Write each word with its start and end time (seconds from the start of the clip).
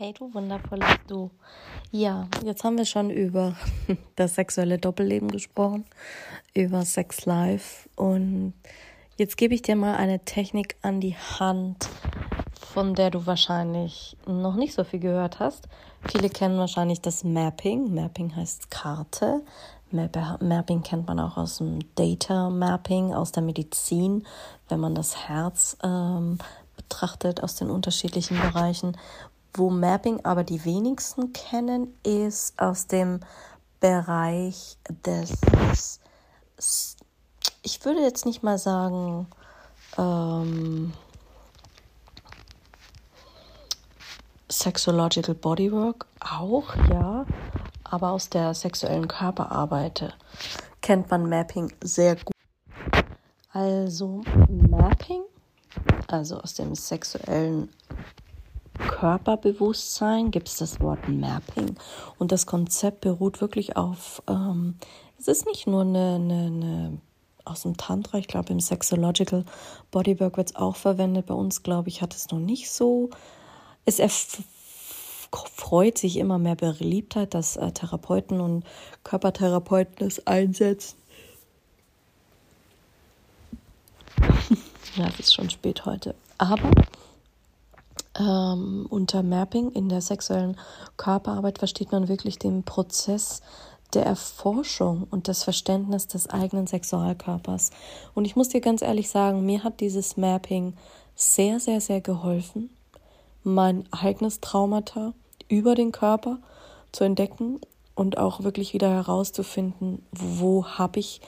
Hey 0.00 0.12
du 0.12 0.32
wundervolles 0.32 0.86
Du. 1.08 1.32
Ja, 1.90 2.28
jetzt 2.44 2.62
haben 2.62 2.78
wir 2.78 2.84
schon 2.84 3.10
über 3.10 3.56
das 4.14 4.36
sexuelle 4.36 4.78
Doppelleben 4.78 5.26
gesprochen, 5.28 5.86
über 6.54 6.84
Sex 6.84 7.26
Life 7.26 7.88
und 7.96 8.54
jetzt 9.16 9.36
gebe 9.36 9.54
ich 9.54 9.62
dir 9.62 9.74
mal 9.74 9.96
eine 9.96 10.24
Technik 10.24 10.76
an 10.82 11.00
die 11.00 11.16
Hand, 11.16 11.88
von 12.54 12.94
der 12.94 13.10
du 13.10 13.26
wahrscheinlich 13.26 14.16
noch 14.24 14.54
nicht 14.54 14.72
so 14.72 14.84
viel 14.84 15.00
gehört 15.00 15.40
hast. 15.40 15.66
Viele 16.08 16.30
kennen 16.30 16.58
wahrscheinlich 16.58 17.00
das 17.00 17.24
Mapping. 17.24 17.92
Mapping 17.92 18.36
heißt 18.36 18.70
Karte. 18.70 19.42
Mapping 19.90 20.84
kennt 20.84 21.08
man 21.08 21.18
auch 21.18 21.36
aus 21.36 21.58
dem 21.58 21.80
Data 21.96 22.50
Mapping, 22.50 23.14
aus 23.14 23.32
der 23.32 23.42
Medizin, 23.42 24.24
wenn 24.68 24.78
man 24.78 24.94
das 24.94 25.28
Herz 25.28 25.76
ähm, 25.82 26.38
betrachtet 26.76 27.42
aus 27.42 27.56
den 27.56 27.68
unterschiedlichen 27.68 28.40
Bereichen. 28.40 28.96
Wo 29.54 29.70
Mapping 29.70 30.24
aber 30.24 30.44
die 30.44 30.64
wenigsten 30.64 31.32
kennen, 31.32 31.94
ist 32.04 32.58
aus 32.60 32.86
dem 32.86 33.20
Bereich 33.80 34.76
des, 35.06 36.00
ich 37.62 37.84
würde 37.84 38.00
jetzt 38.00 38.26
nicht 38.26 38.42
mal 38.42 38.58
sagen, 38.58 39.26
ähm, 39.96 40.92
Sexological 44.50 45.34
Bodywork 45.34 46.06
auch, 46.20 46.74
ja, 46.90 47.26
aber 47.84 48.10
aus 48.10 48.28
der 48.28 48.54
sexuellen 48.54 49.08
Körperarbeit 49.08 50.16
kennt 50.80 51.10
man 51.10 51.28
Mapping 51.28 51.72
sehr 51.82 52.16
gut. 52.16 52.34
Also 53.52 54.22
Mapping, 54.48 55.22
also 56.06 56.40
aus 56.40 56.54
dem 56.54 56.74
sexuellen 56.74 57.68
Körperbewusstsein 58.78 60.30
gibt 60.30 60.48
es 60.48 60.56
das 60.56 60.80
Wort 60.80 61.08
Mapping. 61.08 61.76
Und 62.18 62.32
das 62.32 62.46
Konzept 62.46 63.00
beruht 63.00 63.40
wirklich 63.40 63.76
auf, 63.76 64.22
ähm, 64.28 64.76
es 65.18 65.28
ist 65.28 65.46
nicht 65.46 65.66
nur 65.66 65.82
eine, 65.82 66.14
eine, 66.14 66.46
eine 66.46 66.98
aus 67.44 67.62
dem 67.62 67.76
Tantra, 67.76 68.18
ich 68.18 68.28
glaube 68.28 68.52
im 68.52 68.60
Sexological 68.60 69.44
Bodywork 69.90 70.36
wird 70.36 70.50
es 70.50 70.56
auch 70.56 70.76
verwendet. 70.76 71.26
Bei 71.26 71.34
uns, 71.34 71.62
glaube 71.62 71.88
ich, 71.88 72.02
hat 72.02 72.14
es 72.14 72.30
noch 72.30 72.38
nicht 72.38 72.70
so. 72.70 73.10
Es 73.84 74.00
freut 75.56 75.98
sich 75.98 76.16
immer 76.18 76.38
mehr 76.38 76.56
Beliebtheit, 76.56 77.34
dass 77.34 77.56
äh, 77.56 77.72
Therapeuten 77.72 78.40
und 78.40 78.64
Körpertherapeuten 79.02 80.06
es 80.06 80.26
einsetzen. 80.26 80.96
ja, 84.96 85.06
es 85.08 85.20
ist 85.20 85.34
schon 85.34 85.50
spät 85.50 85.84
heute. 85.86 86.14
Aber 86.38 86.70
ähm, 88.18 88.86
unter 88.88 89.22
Mapping 89.22 89.70
in 89.72 89.88
der 89.88 90.00
sexuellen 90.00 90.56
Körperarbeit 90.96 91.58
versteht 91.58 91.92
man 91.92 92.08
wirklich 92.08 92.38
den 92.38 92.64
Prozess 92.64 93.42
der 93.94 94.04
Erforschung 94.04 95.06
und 95.10 95.28
das 95.28 95.44
Verständnis 95.44 96.06
des 96.06 96.28
eigenen 96.28 96.66
Sexualkörpers. 96.66 97.70
Und 98.14 98.24
ich 98.24 98.36
muss 98.36 98.50
dir 98.50 98.60
ganz 98.60 98.82
ehrlich 98.82 99.08
sagen, 99.08 99.46
mir 99.46 99.64
hat 99.64 99.80
dieses 99.80 100.16
Mapping 100.16 100.74
sehr, 101.14 101.58
sehr, 101.58 101.80
sehr 101.80 102.00
geholfen, 102.00 102.70
mein 103.44 103.84
eigenes 103.92 104.40
Traumata 104.40 105.14
über 105.48 105.74
den 105.74 105.92
Körper 105.92 106.38
zu 106.92 107.04
entdecken 107.04 107.60
und 107.94 108.18
auch 108.18 108.42
wirklich 108.42 108.74
wieder 108.74 108.90
herauszufinden, 108.90 110.04
wo 110.12 110.66
habe 110.66 111.00
ich 111.00 111.20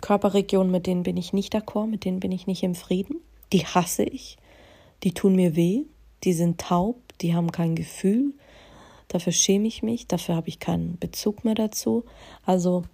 Körperregionen, 0.00 0.72
mit 0.72 0.86
denen 0.86 1.02
bin 1.02 1.16
ich 1.16 1.32
nicht 1.32 1.54
d'accord, 1.54 1.86
mit 1.86 2.04
denen 2.04 2.20
bin 2.20 2.32
ich 2.32 2.46
nicht 2.46 2.62
im 2.62 2.74
Frieden, 2.74 3.16
die 3.52 3.66
hasse 3.66 4.02
ich, 4.02 4.36
die 5.04 5.12
tun 5.12 5.36
mir 5.36 5.54
weh, 5.56 5.84
die 6.24 6.32
sind 6.32 6.60
taub, 6.60 6.96
die 7.20 7.34
haben 7.34 7.52
kein 7.52 7.74
Gefühl. 7.74 8.34
Dafür 9.08 9.32
schäme 9.32 9.66
ich 9.66 9.82
mich, 9.82 10.06
dafür 10.06 10.36
habe 10.36 10.48
ich 10.48 10.60
keinen 10.60 10.98
Bezug 10.98 11.44
mehr 11.44 11.54
dazu. 11.54 12.04
Also 12.46 12.84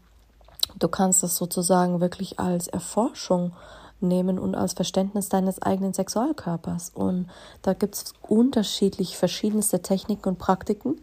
du 0.79 0.89
kannst 0.89 1.23
das 1.23 1.37
sozusagen 1.37 2.01
wirklich 2.01 2.39
als 2.39 2.69
Erforschung 2.69 3.53
nehmen 4.01 4.39
und 4.39 4.55
als 4.55 4.75
Verständnis 4.75 5.29
deines 5.29 5.61
eigenen 5.63 5.93
Sexualkörpers. 5.93 6.91
Und 6.95 7.29
da 7.63 7.73
gibt 7.73 7.95
es 7.95 8.15
unterschiedlich 8.23 9.17
verschiedenste 9.17 9.83
Techniken 9.83 10.29
und 10.31 10.39
Praktiken. 10.39 11.01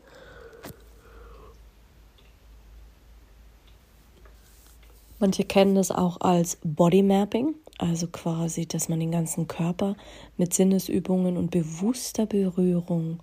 Manche 5.20 5.46
kennen 5.46 5.76
das 5.76 5.92
auch 5.92 6.20
als 6.22 6.58
Body 6.64 7.02
Mapping. 7.02 7.56
Also 7.78 8.08
quasi, 8.08 8.68
dass 8.68 8.88
man 8.90 9.00
den 9.00 9.12
ganzen 9.12 9.48
Körper 9.48 9.96
mit 10.38 10.54
Sinnesübungen 10.54 11.38
und 11.38 11.52
bewusster 11.52 12.26
Berührung 12.26 13.20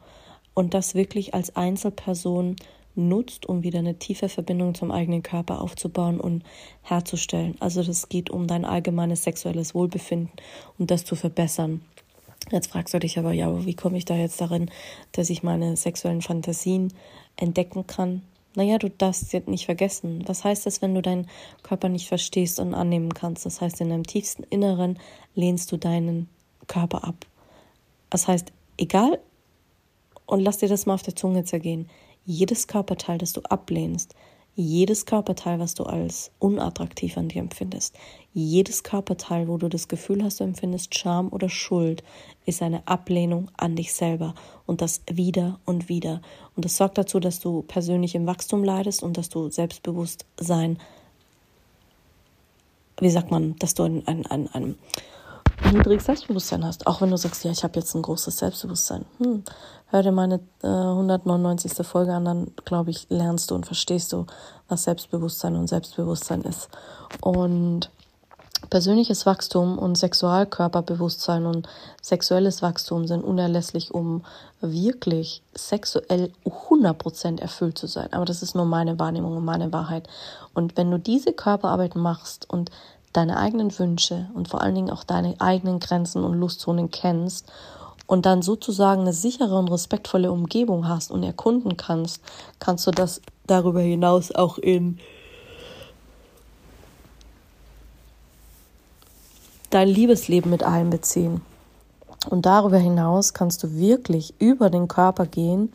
und 0.55 0.75
das 0.75 0.95
wirklich 0.95 1.35
als 1.35 1.55
Einzelperson 1.57 2.57
nutzt, 2.97 3.47
um 3.47 3.63
wieder 3.63 3.79
eine 3.79 3.99
tiefe 3.99 4.29
Verbindung 4.29 4.75
zum 4.75 4.91
eigenen 4.91 5.23
Körper 5.23 5.61
aufzubauen 5.61 6.21
und 6.21 6.43
herzustellen. 6.83 7.57
Also 7.61 7.83
das 7.83 8.09
geht 8.09 8.31
um 8.31 8.47
dein 8.47 8.65
allgemeines 8.65 9.23
sexuelles 9.23 9.75
Wohlbefinden 9.75 10.33
und 10.79 10.91
das 10.91 11.05
zu 11.05 11.15
verbessern. 11.15 11.83
Jetzt 12.51 12.69
fragst 12.73 12.95
du 12.95 12.99
dich 12.99 13.19
aber, 13.19 13.33
ja, 13.33 13.65
wie 13.65 13.75
komme 13.75 13.99
ich 13.99 14.05
da 14.05 14.17
jetzt 14.17 14.41
darin, 14.41 14.71
dass 15.13 15.31
ich 15.31 15.43
meine 15.43 15.77
sexuellen 15.77 16.23
Fantasien 16.23 16.93
entdecken 17.37 17.87
kann? 17.87 18.23
Naja, 18.57 18.79
du 18.79 18.91
darfst 18.91 19.33
jetzt 19.33 19.49
nicht 19.49 19.67
vergessen. 19.67 20.25
Was 20.27 20.45
heißt 20.45 20.67
das, 20.67 20.83
wenn 20.83 20.95
du 20.95 21.03
deinen 21.03 21.29
Körper 21.63 21.89
nicht 21.89 22.09
verstehst 22.09 22.59
und 22.59 22.75
annehmen 22.75 23.15
kannst? 23.15 23.47
Das 23.47 23.61
heißt, 23.61 23.81
in 23.81 23.91
deinem 23.91 24.07
tiefsten 24.07 24.43
Inneren 24.45 24.99
lehnst 25.35 25.71
du 25.71 25.77
deinen 25.77 26.29
Körper 26.67 27.05
ab. 27.05 27.27
Das 28.11 28.27
heißt, 28.27 28.53
egal, 28.77 29.21
und 30.27 30.41
lass 30.41 30.59
dir 30.59 30.69
das 30.69 30.87
mal 30.87 30.95
auf 30.95 31.03
der 31.03 31.17
Zunge 31.17 31.45
zergehen, 31.45 31.89
jedes 32.25 32.67
Körperteil, 32.67 33.19
das 33.19 33.33
du 33.33 33.41
ablehnst, 33.43 34.15
jedes 34.61 35.07
Körperteil, 35.07 35.59
was 35.59 35.75
du 35.75 35.85
als 35.85 36.31
unattraktiv 36.39 37.17
an 37.17 37.29
dir 37.29 37.41
empfindest, 37.41 37.97
jedes 38.33 38.83
Körperteil, 38.83 39.49
wo 39.49 39.57
du 39.57 39.69
das 39.69 39.89
Gefühl 39.89 40.23
hast, 40.23 40.41
du 40.41 40.45
empfindest 40.45 40.97
Scham 40.97 41.29
oder 41.33 41.49
Schuld, 41.49 42.05
ist 42.47 42.63
eine 42.63 42.87
Ablehnung 42.87 43.51
an 43.57 43.77
dich 43.77 43.93
selber 43.93 44.35
und 44.67 44.81
das 44.81 45.03
wieder 45.11 45.59
und 45.65 45.89
wieder. 45.89 46.21
Und 46.55 46.65
das 46.65 46.77
sorgt 46.77 46.99
dazu, 46.99 47.19
dass 47.21 47.41
du 47.41 47.63
persönlich 47.63 48.15
im 48.15 48.27
Wachstum 48.27 48.63
leidest 48.63 49.03
und 49.03 49.17
dass 49.17 49.29
du 49.29 49.51
Selbstbewusstsein, 49.51 50.79
wie 53.01 53.11
sagt 53.11 53.31
man, 53.31 53.57
dass 53.57 53.75
du 53.75 53.83
ein, 53.83 54.07
ein 54.07 54.77
niedriges 55.73 56.07
Selbstbewusstsein 56.07 56.65
hast. 56.65 56.87
Auch 56.87 57.01
wenn 57.01 57.11
du 57.11 57.17
sagst, 57.17 57.45
ja, 57.45 57.51
ich 57.51 57.63
habe 57.65 57.79
jetzt 57.79 57.95
ein 57.95 58.03
großes 58.03 58.39
Selbstbewusstsein. 58.39 59.05
Hm, 59.19 59.45
hör 59.87 60.03
dir 60.03 60.13
meine 60.13 60.41
äh, 60.63 60.67
199. 60.67 61.87
Folge 61.87 62.15
an, 62.15 62.25
dann 62.25 62.53
glaube 62.65 62.91
ich, 62.91 63.07
lernst 63.09 63.51
du 63.51 63.55
und 63.55 63.67
verstehst 63.67 64.13
du, 64.13 64.27
was 64.69 64.85
Selbstbewusstsein 64.85 65.57
und 65.57 65.69
Selbstbewusstsein 65.69 66.43
ist. 66.43 66.69
Und 67.21 67.91
persönliches 68.69 69.25
Wachstum 69.25 69.79
und 69.79 69.97
Sexualkörperbewusstsein 69.97 71.47
und 71.47 71.69
sexuelles 72.03 72.61
Wachstum 72.61 73.07
sind 73.07 73.25
unerlässlich, 73.25 73.95
um 73.95 74.23
wirklich 74.61 75.43
sexuell 75.55 76.31
100% 76.45 77.41
erfüllt 77.41 77.79
zu 77.79 77.87
sein. 77.87 78.13
Aber 78.13 78.25
das 78.25 78.43
ist 78.43 78.55
nur 78.55 78.67
meine 78.67 78.99
Wahrnehmung 78.99 79.37
und 79.37 79.45
meine 79.45 79.73
Wahrheit. 79.73 80.09
Und 80.53 80.77
wenn 80.77 80.91
du 80.91 80.99
diese 80.99 81.33
Körperarbeit 81.33 81.97
machst 81.97 82.49
und 82.51 82.71
deine 83.13 83.37
eigenen 83.37 83.77
Wünsche 83.79 84.31
und 84.35 84.49
vor 84.49 84.61
allen 84.61 84.75
Dingen 84.75 84.91
auch 84.91 85.05
deine 85.05 85.35
eigenen 85.41 85.81
Grenzen 85.81 86.25
und 86.25 86.35
Lustzonen 86.35 86.91
kennst 86.91 87.51
und 88.07 88.27
dann 88.27 88.43
sozusagen 88.43 89.03
eine 89.03 89.13
sichere 89.13 89.57
und 89.57 89.69
respektvolle 89.69 90.33
Umgebung 90.33 90.89
hast 90.89 91.11
und 91.11 91.23
erkunden 91.23 91.77
kannst, 91.77 92.21
kannst 92.59 92.87
du 92.87 92.91
das 92.91 93.21
darüber 93.47 93.81
hinaus 93.81 94.33
auch 94.33 94.59
in 94.59 94.99
dein 99.71 99.89
Liebesleben 99.89 100.51
mit 100.51 100.63
einbeziehen. 100.63 101.41
Und 102.29 102.45
darüber 102.45 102.79
hinaus 102.79 103.33
kannst 103.33 103.63
du 103.63 103.77
wirklich 103.77 104.35
über 104.41 104.69
den 104.69 104.89
Körper 104.89 105.25
gehen 105.25 105.73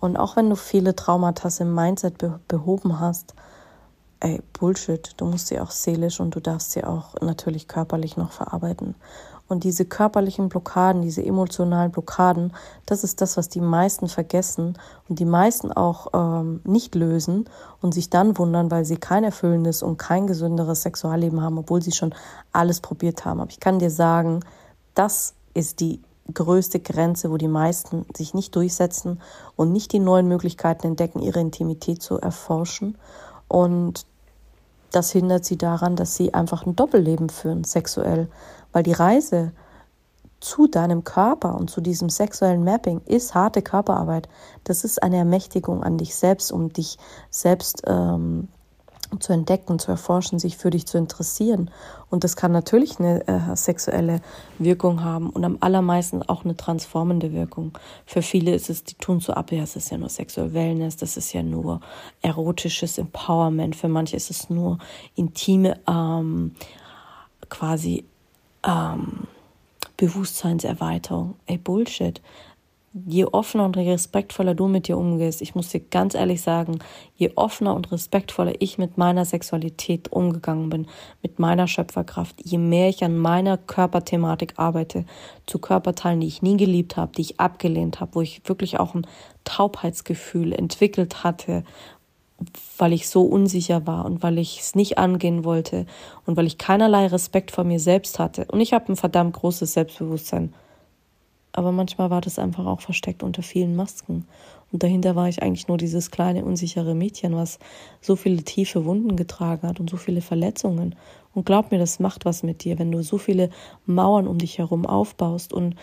und 0.00 0.16
auch 0.16 0.36
wenn 0.36 0.48
du 0.48 0.56
viele 0.56 0.94
Traumata 0.94 1.48
im 1.58 1.74
Mindset 1.74 2.14
behoben 2.46 3.00
hast, 3.00 3.34
ey, 4.22 4.40
Bullshit, 4.52 5.14
du 5.16 5.24
musst 5.24 5.48
sie 5.48 5.58
auch 5.58 5.70
seelisch 5.70 6.20
und 6.20 6.34
du 6.34 6.40
darfst 6.40 6.72
sie 6.72 6.84
auch 6.84 7.14
natürlich 7.20 7.66
körperlich 7.66 8.16
noch 8.16 8.30
verarbeiten. 8.30 8.94
Und 9.48 9.64
diese 9.64 9.84
körperlichen 9.84 10.48
Blockaden, 10.48 11.02
diese 11.02 11.24
emotionalen 11.24 11.90
Blockaden, 11.90 12.52
das 12.86 13.04
ist 13.04 13.20
das, 13.20 13.36
was 13.36 13.48
die 13.48 13.60
meisten 13.60 14.08
vergessen 14.08 14.78
und 15.08 15.18
die 15.18 15.24
meisten 15.24 15.72
auch 15.72 16.06
ähm, 16.14 16.60
nicht 16.64 16.94
lösen 16.94 17.50
und 17.82 17.92
sich 17.92 18.08
dann 18.08 18.38
wundern, 18.38 18.70
weil 18.70 18.84
sie 18.84 18.96
kein 18.96 19.24
erfüllendes 19.24 19.82
und 19.82 19.98
kein 19.98 20.26
gesünderes 20.26 20.82
Sexualleben 20.82 21.42
haben, 21.42 21.58
obwohl 21.58 21.82
sie 21.82 21.92
schon 21.92 22.14
alles 22.52 22.80
probiert 22.80 23.24
haben. 23.24 23.40
Aber 23.40 23.50
ich 23.50 23.60
kann 23.60 23.80
dir 23.80 23.90
sagen, 23.90 24.40
das 24.94 25.34
ist 25.52 25.80
die 25.80 26.00
größte 26.32 26.78
Grenze, 26.78 27.30
wo 27.30 27.36
die 27.36 27.48
meisten 27.48 28.06
sich 28.16 28.32
nicht 28.32 28.54
durchsetzen 28.54 29.20
und 29.56 29.72
nicht 29.72 29.92
die 29.92 29.98
neuen 29.98 30.28
Möglichkeiten 30.28 30.86
entdecken, 30.86 31.20
ihre 31.20 31.40
Intimität 31.40 32.00
zu 32.00 32.18
erforschen. 32.18 32.96
Und 33.48 34.06
das 34.92 35.10
hindert 35.10 35.44
sie 35.44 35.58
daran, 35.58 35.96
dass 35.96 36.16
sie 36.16 36.34
einfach 36.34 36.66
ein 36.66 36.76
Doppelleben 36.76 37.28
führen, 37.28 37.64
sexuell. 37.64 38.28
Weil 38.72 38.82
die 38.82 38.92
Reise 38.92 39.52
zu 40.40 40.66
deinem 40.66 41.04
Körper 41.04 41.56
und 41.56 41.70
zu 41.70 41.80
diesem 41.80 42.08
sexuellen 42.08 42.64
Mapping 42.64 43.00
ist 43.06 43.34
harte 43.34 43.62
Körperarbeit. 43.62 44.28
Das 44.64 44.84
ist 44.84 45.02
eine 45.02 45.16
Ermächtigung 45.16 45.82
an 45.82 45.98
dich 45.98 46.14
selbst, 46.14 46.52
um 46.52 46.72
dich 46.72 46.98
selbst 47.30 47.82
ähm, 47.86 48.48
zu 49.20 49.32
entdecken, 49.32 49.78
zu 49.78 49.90
erforschen, 49.90 50.38
sich 50.38 50.56
für 50.56 50.70
dich 50.70 50.86
zu 50.86 50.98
interessieren. 50.98 51.70
Und 52.10 52.24
das 52.24 52.36
kann 52.36 52.52
natürlich 52.52 52.98
eine 52.98 53.26
äh, 53.26 53.56
sexuelle 53.56 54.20
Wirkung 54.58 55.02
haben 55.02 55.30
und 55.30 55.44
am 55.44 55.58
allermeisten 55.60 56.22
auch 56.22 56.44
eine 56.44 56.56
transformende 56.56 57.32
Wirkung. 57.32 57.72
Für 58.06 58.22
viele 58.22 58.54
ist 58.54 58.70
es, 58.70 58.84
die 58.84 58.94
tun 58.94 59.20
so 59.20 59.32
ab, 59.32 59.52
ja, 59.52 59.62
es 59.62 59.76
ist 59.76 59.90
ja 59.90 59.98
nur 59.98 60.08
sexuell 60.08 60.52
Wellness, 60.52 60.96
das 60.96 61.16
ist 61.16 61.32
ja 61.32 61.42
nur 61.42 61.80
erotisches 62.20 62.98
Empowerment. 62.98 63.76
Für 63.76 63.88
manche 63.88 64.16
ist 64.16 64.30
es 64.30 64.50
nur 64.50 64.78
intime, 65.14 65.78
ähm, 65.88 66.54
quasi 67.48 68.04
ähm, 68.64 69.26
Bewusstseinserweiterung. 69.96 71.34
Ey, 71.46 71.58
Bullshit 71.58 72.20
je 72.94 73.24
offener 73.32 73.64
und 73.64 73.76
respektvoller 73.76 74.54
du 74.54 74.68
mit 74.68 74.86
dir 74.88 74.98
umgehst, 74.98 75.40
ich 75.40 75.54
muss 75.54 75.70
dir 75.70 75.80
ganz 75.80 76.14
ehrlich 76.14 76.42
sagen, 76.42 76.78
je 77.14 77.32
offener 77.36 77.74
und 77.74 77.90
respektvoller 77.90 78.52
ich 78.58 78.76
mit 78.76 78.98
meiner 78.98 79.24
Sexualität 79.24 80.12
umgegangen 80.12 80.68
bin, 80.68 80.86
mit 81.22 81.38
meiner 81.38 81.66
Schöpferkraft, 81.66 82.36
je 82.44 82.58
mehr 82.58 82.88
ich 82.88 83.02
an 83.02 83.16
meiner 83.16 83.56
Körperthematik 83.56 84.54
arbeite, 84.56 85.06
zu 85.46 85.58
Körperteilen, 85.58 86.20
die 86.20 86.26
ich 86.26 86.42
nie 86.42 86.56
geliebt 86.56 86.96
habe, 86.96 87.12
die 87.16 87.22
ich 87.22 87.40
abgelehnt 87.40 88.00
habe, 88.00 88.14
wo 88.14 88.20
ich 88.20 88.42
wirklich 88.44 88.78
auch 88.78 88.94
ein 88.94 89.06
Taubheitsgefühl 89.44 90.52
entwickelt 90.52 91.24
hatte, 91.24 91.64
weil 92.76 92.92
ich 92.92 93.08
so 93.08 93.22
unsicher 93.22 93.86
war 93.86 94.04
und 94.04 94.22
weil 94.22 94.38
ich 94.38 94.60
es 94.60 94.74
nicht 94.74 94.98
angehen 94.98 95.44
wollte 95.44 95.86
und 96.26 96.36
weil 96.36 96.46
ich 96.46 96.58
keinerlei 96.58 97.06
Respekt 97.06 97.52
vor 97.52 97.64
mir 97.64 97.80
selbst 97.80 98.18
hatte. 98.18 98.46
Und 98.46 98.60
ich 98.60 98.72
habe 98.72 98.92
ein 98.92 98.96
verdammt 98.96 99.34
großes 99.34 99.72
Selbstbewusstsein 99.72 100.52
aber 101.52 101.72
manchmal 101.72 102.10
war 102.10 102.20
das 102.20 102.38
einfach 102.38 102.66
auch 102.66 102.80
versteckt 102.80 103.22
unter 103.22 103.42
vielen 103.42 103.76
Masken. 103.76 104.26
Und 104.72 104.82
dahinter 104.82 105.14
war 105.14 105.28
ich 105.28 105.42
eigentlich 105.42 105.68
nur 105.68 105.76
dieses 105.76 106.10
kleine, 106.10 106.44
unsichere 106.44 106.94
Mädchen, 106.94 107.36
was 107.36 107.58
so 108.00 108.16
viele 108.16 108.42
tiefe 108.42 108.84
Wunden 108.86 109.16
getragen 109.16 109.68
hat 109.68 109.78
und 109.78 109.90
so 109.90 109.98
viele 109.98 110.22
Verletzungen. 110.22 110.94
Und 111.34 111.44
glaub 111.44 111.70
mir, 111.70 111.78
das 111.78 112.00
macht 112.00 112.24
was 112.24 112.42
mit 112.42 112.64
dir, 112.64 112.78
wenn 112.78 112.90
du 112.90 113.02
so 113.02 113.18
viele 113.18 113.50
Mauern 113.84 114.26
um 114.26 114.38
dich 114.38 114.58
herum 114.58 114.86
aufbaust 114.86 115.52
und 115.52 115.76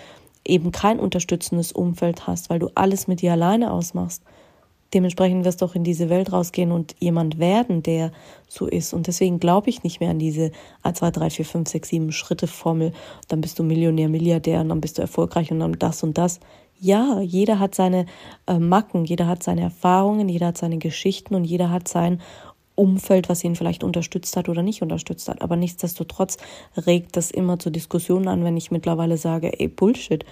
eben 0.43 0.71
kein 0.71 0.99
unterstützendes 0.99 1.71
Umfeld 1.71 2.25
hast, 2.25 2.49
weil 2.49 2.59
du 2.59 2.69
alles 2.73 3.07
mit 3.07 3.21
dir 3.21 3.33
alleine 3.33 3.71
ausmachst 3.71 4.23
dementsprechend 4.93 5.45
wirst 5.45 5.61
du 5.61 5.65
auch 5.65 5.75
in 5.75 5.83
diese 5.83 6.09
Welt 6.09 6.31
rausgehen 6.31 6.71
und 6.71 6.95
jemand 6.99 7.39
werden, 7.39 7.83
der 7.83 8.11
so 8.47 8.67
ist. 8.67 8.93
Und 8.93 9.07
deswegen 9.07 9.39
glaube 9.39 9.69
ich 9.69 9.83
nicht 9.83 9.99
mehr 9.99 10.09
an 10.09 10.19
diese 10.19 10.51
1, 10.83 10.99
2, 10.99 11.11
3, 11.11 11.29
4, 11.29 11.45
5, 11.45 11.69
6, 11.69 11.89
7 11.89 12.11
Schritte 12.11 12.47
Formel. 12.47 12.91
Dann 13.27 13.41
bist 13.41 13.59
du 13.59 13.63
Millionär, 13.63 14.09
Milliardär 14.09 14.61
und 14.61 14.69
dann 14.69 14.81
bist 14.81 14.97
du 14.97 15.01
erfolgreich 15.01 15.51
und 15.51 15.59
dann 15.59 15.73
das 15.73 16.03
und 16.03 16.17
das. 16.17 16.39
Ja, 16.79 17.19
jeder 17.19 17.59
hat 17.59 17.75
seine 17.75 18.05
äh, 18.47 18.57
Macken, 18.57 19.03
jeder 19.03 19.27
hat 19.27 19.43
seine 19.43 19.61
Erfahrungen, 19.61 20.29
jeder 20.29 20.47
hat 20.47 20.57
seine 20.57 20.77
Geschichten 20.77 21.35
und 21.35 21.43
jeder 21.43 21.69
hat 21.69 21.87
sein 21.87 22.21
Umfeld, 22.79 23.27
was 23.27 23.43
ihn 23.43 23.57
vielleicht 23.57 23.83
unterstützt 23.83 24.37
hat 24.37 24.47
oder 24.47 24.63
nicht 24.63 24.81
unterstützt 24.81 25.27
hat. 25.27 25.41
Aber 25.41 25.57
nichtsdestotrotz 25.57 26.37
regt 26.77 27.17
das 27.17 27.29
immer 27.29 27.59
zur 27.59 27.73
Diskussion 27.73 28.29
an, 28.29 28.45
wenn 28.45 28.55
ich 28.55 28.71
mittlerweile 28.71 29.17
sage, 29.17 29.59
ey, 29.59 29.67
Bullshit. 29.67 30.23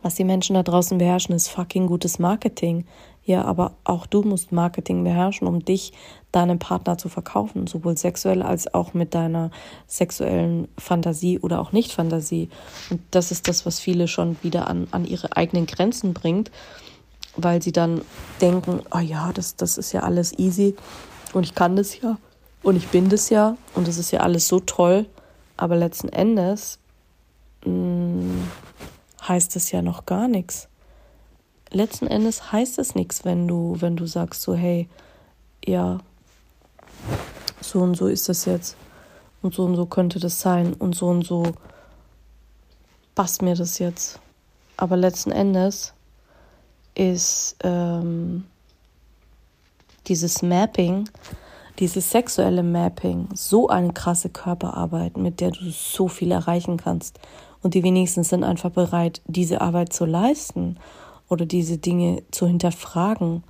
Was 0.00 0.14
die 0.14 0.24
Menschen 0.24 0.54
da 0.54 0.62
draußen 0.62 0.98
beherrschen, 0.98 1.34
ist 1.34 1.48
fucking 1.48 1.86
gutes 1.86 2.18
Marketing. 2.18 2.86
Ja, 3.24 3.44
aber 3.44 3.74
auch 3.84 4.06
du 4.06 4.22
musst 4.22 4.50
Marketing 4.50 5.04
beherrschen, 5.04 5.46
um 5.46 5.64
dich 5.64 5.92
deinem 6.32 6.58
Partner 6.58 6.98
zu 6.98 7.08
verkaufen, 7.08 7.66
sowohl 7.66 7.96
sexuell 7.96 8.42
als 8.42 8.72
auch 8.74 8.94
mit 8.94 9.14
deiner 9.14 9.50
sexuellen 9.86 10.66
Fantasie 10.76 11.38
oder 11.38 11.60
auch 11.60 11.72
Nicht-Fantasie. 11.72 12.48
Und 12.90 13.00
das 13.12 13.30
ist 13.30 13.46
das, 13.46 13.64
was 13.64 13.78
viele 13.78 14.08
schon 14.08 14.36
wieder 14.42 14.66
an, 14.66 14.88
an 14.90 15.04
ihre 15.04 15.36
eigenen 15.36 15.66
Grenzen 15.66 16.14
bringt, 16.14 16.50
weil 17.36 17.62
sie 17.62 17.72
dann 17.72 18.00
denken, 18.40 18.80
oh 18.90 18.98
ja, 18.98 19.32
das, 19.32 19.54
das 19.54 19.78
ist 19.78 19.92
ja 19.92 20.00
alles 20.00 20.36
easy 20.38 20.74
und 21.32 21.44
ich 21.44 21.54
kann 21.54 21.76
das 21.76 22.00
ja 22.00 22.18
und 22.62 22.76
ich 22.76 22.88
bin 22.88 23.08
das 23.08 23.30
ja 23.30 23.56
und 23.74 23.86
das 23.86 23.98
ist 23.98 24.10
ja 24.10 24.20
alles 24.20 24.48
so 24.48 24.58
toll. 24.58 25.06
Aber 25.56 25.76
letzten 25.76 26.08
Endes 26.08 26.78
mh, 27.64 27.72
mm, 27.72 28.48
heißt 29.26 29.56
es 29.56 29.70
ja 29.70 29.82
noch 29.82 30.06
gar 30.06 30.28
nichts. 30.28 30.68
Letzten 31.70 32.06
Endes 32.06 32.52
heißt 32.52 32.78
es 32.78 32.94
nichts, 32.94 33.24
wenn 33.24 33.48
du, 33.48 33.76
wenn 33.80 33.96
du 33.96 34.06
sagst 34.06 34.42
so, 34.42 34.54
hey, 34.54 34.88
ja, 35.64 35.98
so 37.60 37.80
und 37.80 37.96
so 37.96 38.08
ist 38.08 38.28
das 38.28 38.44
jetzt 38.44 38.76
und 39.40 39.54
so 39.54 39.64
und 39.64 39.76
so 39.76 39.86
könnte 39.86 40.20
das 40.20 40.40
sein 40.40 40.74
und 40.74 40.94
so 40.94 41.08
und 41.08 41.24
so 41.24 41.44
passt 43.14 43.42
mir 43.42 43.54
das 43.54 43.78
jetzt. 43.78 44.20
Aber 44.76 44.96
letzten 44.96 45.32
Endes 45.32 45.92
ist 46.94 47.56
ähm, 47.62 48.44
dieses 50.06 50.42
Mapping, 50.42 51.08
dieses 51.78 52.10
sexuelle 52.10 52.62
Mapping 52.62 53.28
so 53.34 53.68
eine 53.68 53.92
krasse 53.92 54.28
Körperarbeit, 54.28 55.16
mit 55.16 55.40
der 55.40 55.50
du 55.50 55.70
so 55.70 56.08
viel 56.08 56.32
erreichen 56.32 56.76
kannst. 56.76 57.18
Und 57.62 57.74
die 57.74 57.82
wenigsten 57.82 58.24
sind 58.24 58.44
einfach 58.44 58.70
bereit, 58.70 59.22
diese 59.26 59.60
Arbeit 59.60 59.92
zu 59.92 60.04
leisten 60.04 60.78
oder 61.28 61.46
diese 61.46 61.78
Dinge 61.78 62.22
zu 62.30 62.46
hinterfragen, 62.46 63.44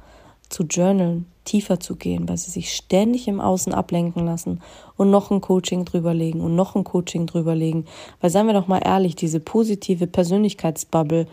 zu 0.49 0.65
journalen, 0.65 1.27
tiefer 1.45 1.81
zu 1.81 1.97
gehen, 1.97 2.29
weil 2.29 2.37
sie 2.37 2.51
sich 2.51 2.73
ständig 2.73 3.27
im 3.27 3.41
Außen 3.41 3.75
ablenken 3.75 4.25
lassen 4.25 4.61
und 4.97 5.11
noch 5.11 5.31
ein 5.31 5.41
Coaching 5.41 5.85
drüberlegen 5.85 6.41
und 6.41 6.55
noch 6.55 6.77
ein 6.77 6.85
Coaching 6.85 7.27
drüberlegen. 7.27 7.87
Weil 8.21 8.31
seien 8.31 8.47
wir 8.47 8.55
doch 8.55 8.69
mal 8.69 8.79
ehrlich, 8.79 9.17
diese 9.17 9.41
positive 9.41 10.07
Persönlichkeitsbubble, 10.07 11.27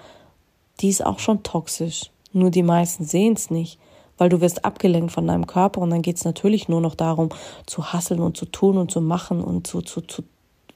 die 0.79 0.89
ist 0.89 1.05
auch 1.05 1.19
schon 1.19 1.43
toxisch. 1.43 2.09
Nur 2.33 2.49
die 2.49 2.63
meisten 2.63 3.05
sehen 3.05 3.33
es 3.33 3.51
nicht, 3.51 3.79
weil 4.17 4.29
du 4.29 4.41
wirst 4.41 4.65
abgelenkt 4.65 5.11
von 5.11 5.27
deinem 5.27 5.47
Körper 5.47 5.81
und 5.81 5.89
dann 5.89 6.01
geht 6.01 6.17
es 6.17 6.25
natürlich 6.25 6.67
nur 6.69 6.81
noch 6.81 6.95
darum, 6.95 7.29
zu 7.65 7.93
hasseln 7.93 8.21
und 8.21 8.37
zu 8.37 8.45
tun 8.45 8.77
und 8.77 8.89
zu 8.89 9.01
machen 9.01 9.43
und 9.43 9.67
zu, 9.67 9.81
zu, 9.81 10.01
zu 10.01 10.23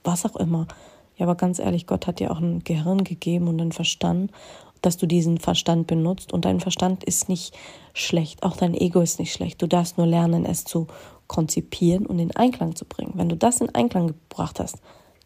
was 0.04 0.26
auch 0.26 0.36
immer. 0.36 0.68
Ja, 1.16 1.26
aber 1.26 1.36
ganz 1.36 1.60
ehrlich, 1.60 1.88
Gott 1.88 2.08
hat 2.08 2.20
dir 2.20 2.32
auch 2.32 2.40
ein 2.40 2.64
Gehirn 2.64 3.04
gegeben 3.04 3.48
und 3.48 3.62
einen 3.62 3.72
Verstand, 3.72 4.32
dass 4.82 4.98
du 4.98 5.08
diesen 5.08 5.38
Verstand 5.38 5.88
benutzt. 5.88 6.34
Und 6.34 6.46
dein 6.46 6.60
Verstand 6.60 7.04
ist 7.04 7.30
nicht 7.30 7.56
schlecht, 7.94 8.44
auch 8.44 8.58
dein 8.58 8.74
Ego 8.74 9.00
ist 9.02 9.20
nicht 9.20 9.34
schlecht. 9.34 9.62
Du 9.62 9.68
darfst 9.68 9.98
nur 9.98 10.08
lernen, 10.08 10.46
es 10.46 10.66
zu 10.66 10.88
konzipieren 11.28 12.06
und 12.06 12.20
in 12.20 12.36
Einklang 12.36 12.76
zu 12.76 12.86
bringen. 12.86 13.14
Wenn 13.16 13.30
du 13.30 13.38
das 13.38 13.62
in 13.62 13.74
Einklang 13.74 14.08
gebracht 14.08 14.60
hast, 14.60 14.78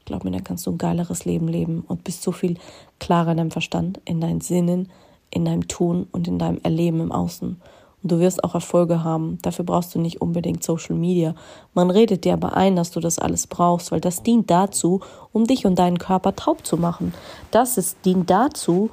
glaub 0.06 0.24
mir, 0.24 0.32
dann 0.32 0.44
kannst 0.44 0.66
du 0.66 0.72
ein 0.72 0.78
geileres 0.78 1.26
Leben 1.26 1.48
leben 1.48 1.84
und 1.88 2.04
bist 2.04 2.22
so 2.22 2.32
viel 2.32 2.58
klarer 3.00 3.32
in 3.32 3.38
deinem 3.38 3.52
Verstand, 3.52 4.00
in 4.06 4.22
deinen 4.22 4.42
Sinnen, 4.42 4.90
in 5.32 5.46
deinem 5.46 5.68
Tun 5.68 6.08
und 6.12 6.28
in 6.28 6.40
deinem 6.40 6.60
Erleben 6.64 7.02
im 7.02 7.12
Außen. 7.12 7.60
Du 8.08 8.20
wirst 8.20 8.44
auch 8.44 8.54
Erfolge 8.54 9.04
haben. 9.04 9.38
Dafür 9.42 9.66
brauchst 9.66 9.94
du 9.94 10.00
nicht 10.00 10.22
unbedingt 10.22 10.64
Social 10.64 10.96
Media. 10.96 11.36
Man 11.74 11.90
redet 11.90 12.26
dir 12.26 12.34
aber 12.34 12.56
ein, 12.56 12.76
dass 12.76 12.92
du 12.92 13.00
das 13.00 13.20
alles 13.20 13.48
brauchst, 13.48 13.92
weil 13.92 14.02
das 14.02 14.24
dient 14.24 14.50
dazu, 14.50 15.02
um 15.32 15.46
dich 15.46 15.66
und 15.66 15.78
deinen 15.78 16.00
Körper 16.00 16.36
taub 16.36 16.66
zu 16.66 16.78
machen. 16.78 17.14
Das 17.52 17.78
ist, 17.78 17.98
dient 18.06 18.30
dazu, 18.30 18.90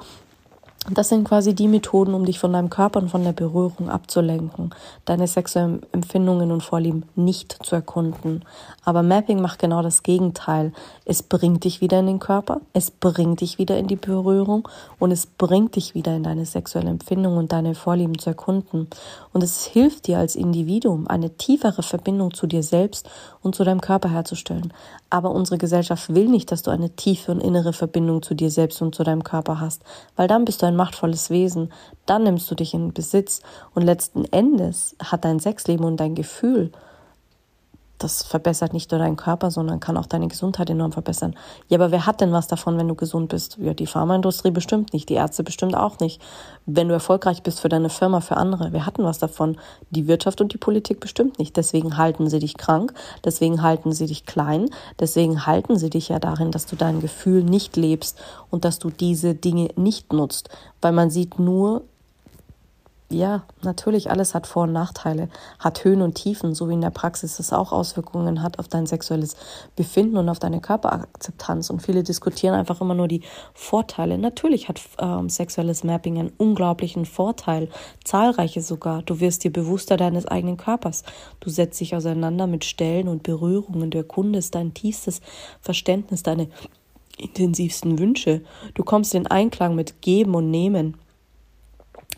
das 0.91 1.09
sind 1.09 1.23
quasi 1.23 1.55
die 1.55 1.67
Methoden, 1.67 2.13
um 2.13 2.25
dich 2.25 2.37
von 2.37 2.53
deinem 2.53 2.69
Körper 2.69 2.99
und 2.99 3.09
von 3.09 3.23
der 3.23 3.33
Berührung 3.33 3.89
abzulenken, 3.89 4.69
deine 5.05 5.27
sexuellen 5.27 5.81
Empfindungen 5.91 6.51
und 6.51 6.61
Vorlieben 6.61 7.03
nicht 7.15 7.57
zu 7.63 7.75
erkunden. 7.75 8.45
Aber 8.83 9.01
Mapping 9.01 9.41
macht 9.41 9.57
genau 9.57 9.81
das 9.81 10.03
Gegenteil. 10.03 10.73
Es 11.03 11.23
bringt 11.23 11.63
dich 11.63 11.81
wieder 11.81 11.99
in 11.99 12.05
den 12.05 12.19
Körper, 12.19 12.61
es 12.73 12.91
bringt 12.91 13.41
dich 13.41 13.57
wieder 13.57 13.79
in 13.79 13.87
die 13.87 13.95
Berührung 13.95 14.67
und 14.99 15.11
es 15.11 15.25
bringt 15.25 15.75
dich 15.75 15.95
wieder 15.95 16.15
in 16.15 16.23
deine 16.23 16.45
sexuelle 16.45 16.89
Empfindung 16.89 17.37
und 17.37 17.51
deine 17.51 17.73
Vorlieben 17.73 18.19
zu 18.19 18.29
erkunden. 18.29 18.87
Und 19.33 19.43
es 19.43 19.65
hilft 19.65 20.05
dir 20.05 20.19
als 20.19 20.35
Individuum, 20.35 21.07
eine 21.07 21.31
tiefere 21.31 21.81
Verbindung 21.81 22.33
zu 22.33 22.45
dir 22.45 22.61
selbst 22.61 23.09
und 23.45 23.55
zu 23.55 23.63
deinem 23.63 23.81
Körper 23.81 24.09
herzustellen. 24.09 24.73
Aber 25.09 25.31
unsere 25.31 25.57
Gesellschaft 25.57 26.13
will 26.13 26.27
nicht, 26.27 26.51
dass 26.51 26.63
du 26.63 26.71
eine 26.71 26.89
tiefe 26.89 27.31
und 27.31 27.41
innere 27.41 27.73
Verbindung 27.73 28.21
zu 28.21 28.33
dir 28.33 28.49
selbst 28.49 28.81
und 28.81 28.95
zu 28.95 29.03
deinem 29.03 29.23
Körper 29.23 29.59
hast, 29.59 29.83
weil 30.15 30.27
dann 30.27 30.45
bist 30.45 30.61
du 30.61 30.65
ein 30.65 30.75
machtvolles 30.75 31.29
Wesen, 31.29 31.71
dann 32.05 32.23
nimmst 32.23 32.49
du 32.49 32.55
dich 32.55 32.73
in 32.73 32.93
Besitz 32.93 33.41
und 33.73 33.83
letzten 33.83 34.25
Endes 34.25 34.95
hat 34.99 35.23
dein 35.23 35.39
Sexleben 35.39 35.85
und 35.85 35.97
dein 35.97 36.15
Gefühl 36.15 36.71
das 37.97 38.23
verbessert 38.23 38.73
nicht 38.73 38.91
nur 38.91 38.99
deinen 38.99 39.15
Körper, 39.15 39.51
sondern 39.51 39.79
kann 39.79 39.97
auch 39.97 40.05
deine 40.05 40.27
Gesundheit 40.27 40.69
enorm 40.69 40.91
verbessern. 40.91 41.35
Ja, 41.69 41.77
aber 41.77 41.91
wer 41.91 42.05
hat 42.05 42.21
denn 42.21 42.31
was 42.31 42.47
davon, 42.47 42.77
wenn 42.77 42.87
du 42.87 42.95
gesund 42.95 43.29
bist? 43.29 43.57
Ja, 43.57 43.73
die 43.73 43.87
Pharmaindustrie 43.87 44.51
bestimmt 44.51 44.93
nicht, 44.93 45.09
die 45.09 45.13
Ärzte 45.13 45.43
bestimmt 45.43 45.75
auch 45.75 45.99
nicht. 45.99 46.21
Wenn 46.65 46.87
du 46.87 46.93
erfolgreich 46.93 47.43
bist 47.43 47.59
für 47.59 47.69
deine 47.69 47.89
Firma, 47.89 48.19
für 48.19 48.37
andere, 48.37 48.73
wer 48.73 48.85
hat 48.85 48.97
denn 48.97 49.05
was 49.05 49.19
davon? 49.19 49.57
Die 49.91 50.07
Wirtschaft 50.07 50.41
und 50.41 50.53
die 50.53 50.57
Politik 50.57 50.99
bestimmt 50.99 51.39
nicht. 51.39 51.55
Deswegen 51.55 51.97
halten 51.97 52.29
sie 52.29 52.39
dich 52.39 52.57
krank, 52.57 52.93
deswegen 53.23 53.61
halten 53.61 53.93
sie 53.93 54.07
dich 54.07 54.25
klein, 54.25 54.69
deswegen 54.99 55.45
halten 55.45 55.77
sie 55.77 55.89
dich 55.89 56.09
ja 56.09 56.19
darin, 56.19 56.51
dass 56.51 56.65
du 56.65 56.75
dein 56.75 56.99
Gefühl 56.99 57.43
nicht 57.43 57.77
lebst 57.77 58.19
und 58.49 58.65
dass 58.65 58.79
du 58.79 58.89
diese 58.89 59.35
Dinge 59.35 59.69
nicht 59.75 60.11
nutzt, 60.11 60.49
weil 60.81 60.91
man 60.91 61.09
sieht 61.09 61.39
nur 61.39 61.83
ja, 63.09 63.43
natürlich, 63.61 64.09
alles 64.09 64.33
hat 64.33 64.47
Vor- 64.47 64.63
und 64.63 64.73
Nachteile, 64.73 65.29
hat 65.59 65.83
Höhen 65.83 66.01
und 66.01 66.15
Tiefen, 66.15 66.55
so 66.55 66.69
wie 66.69 66.73
in 66.73 66.81
der 66.81 66.89
Praxis 66.89 67.37
es 67.37 67.53
auch 67.53 67.71
Auswirkungen 67.71 68.41
hat 68.41 68.57
auf 68.57 68.67
dein 68.67 68.87
sexuelles 68.87 69.35
Befinden 69.75 70.17
und 70.17 70.27
auf 70.27 70.39
deine 70.39 70.59
Körperakzeptanz. 70.59 71.69
Und 71.69 71.83
viele 71.83 72.01
diskutieren 72.01 72.55
einfach 72.55 72.81
immer 72.81 72.95
nur 72.95 73.07
die 73.07 73.21
Vorteile. 73.53 74.17
Natürlich 74.17 74.69
hat 74.69 74.81
ähm, 74.97 75.29
sexuelles 75.29 75.83
Mapping 75.83 76.17
einen 76.17 76.33
unglaublichen 76.37 77.05
Vorteil, 77.05 77.69
zahlreiche 78.03 78.63
sogar. 78.63 79.03
Du 79.03 79.19
wirst 79.19 79.43
dir 79.43 79.53
bewusster 79.53 79.97
deines 79.97 80.25
eigenen 80.25 80.57
Körpers. 80.57 81.03
Du 81.41 81.51
setzt 81.51 81.79
dich 81.79 81.95
auseinander 81.95 82.47
mit 82.47 82.65
Stellen 82.65 83.07
und 83.07 83.21
Berührungen. 83.21 83.91
Du 83.91 83.99
erkundest 83.99 84.55
dein 84.55 84.73
tiefstes 84.73 85.21
Verständnis, 85.61 86.23
deine 86.23 86.49
intensivsten 87.19 87.99
Wünsche. 87.99 88.41
Du 88.73 88.83
kommst 88.83 89.13
in 89.13 89.27
Einklang 89.27 89.75
mit 89.75 90.01
Geben 90.01 90.33
und 90.33 90.49
Nehmen 90.49 90.97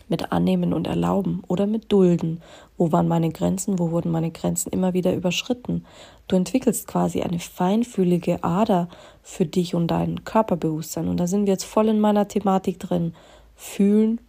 mit 0.08 0.32
Annehmen 0.32 0.72
und 0.72 0.86
Erlauben 0.86 1.42
oder 1.48 1.66
mit 1.66 1.92
Dulden. 1.92 2.40
Wo 2.76 2.92
waren 2.92 3.08
meine 3.08 3.30
Grenzen? 3.30 3.78
Wo 3.78 3.90
wurden 3.90 4.10
meine 4.10 4.30
Grenzen 4.30 4.70
immer 4.70 4.94
wieder 4.94 5.14
überschritten? 5.14 5.84
Du 6.28 6.36
entwickelst 6.36 6.86
quasi 6.86 7.22
eine 7.22 7.38
feinfühlige 7.38 8.44
Ader 8.44 8.88
für 9.22 9.46
dich 9.46 9.74
und 9.74 9.88
dein 9.88 10.24
Körperbewusstsein. 10.24 11.08
Und 11.08 11.18
da 11.18 11.26
sind 11.26 11.46
wir 11.46 11.52
jetzt 11.52 11.64
voll 11.64 11.88
in 11.88 12.00
meiner 12.00 12.28
Thematik 12.28 12.78
drin. 12.78 13.14
Fühlen 13.56 14.20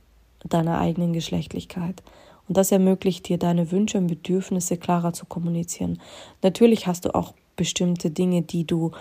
deiner 0.48 0.80
eigenen 0.80 1.14
Geschlechtlichkeit. 1.14 2.02
Und 2.48 2.58
das 2.58 2.72
ermöglicht 2.72 3.28
dir, 3.28 3.38
deine 3.38 3.72
Wünsche 3.72 3.98
und 3.98 4.08
Bedürfnisse 4.08 4.78
klarer 4.78 5.14
zu 5.14 5.26
kommunizieren. 5.26 6.00
Natürlich 6.42 6.88
hast 6.88 7.06
du 7.06 7.14
auch 7.14 7.34
bestimmte 7.56 8.10
Dinge, 8.10 8.42
die 8.42 8.66
du 8.66 8.92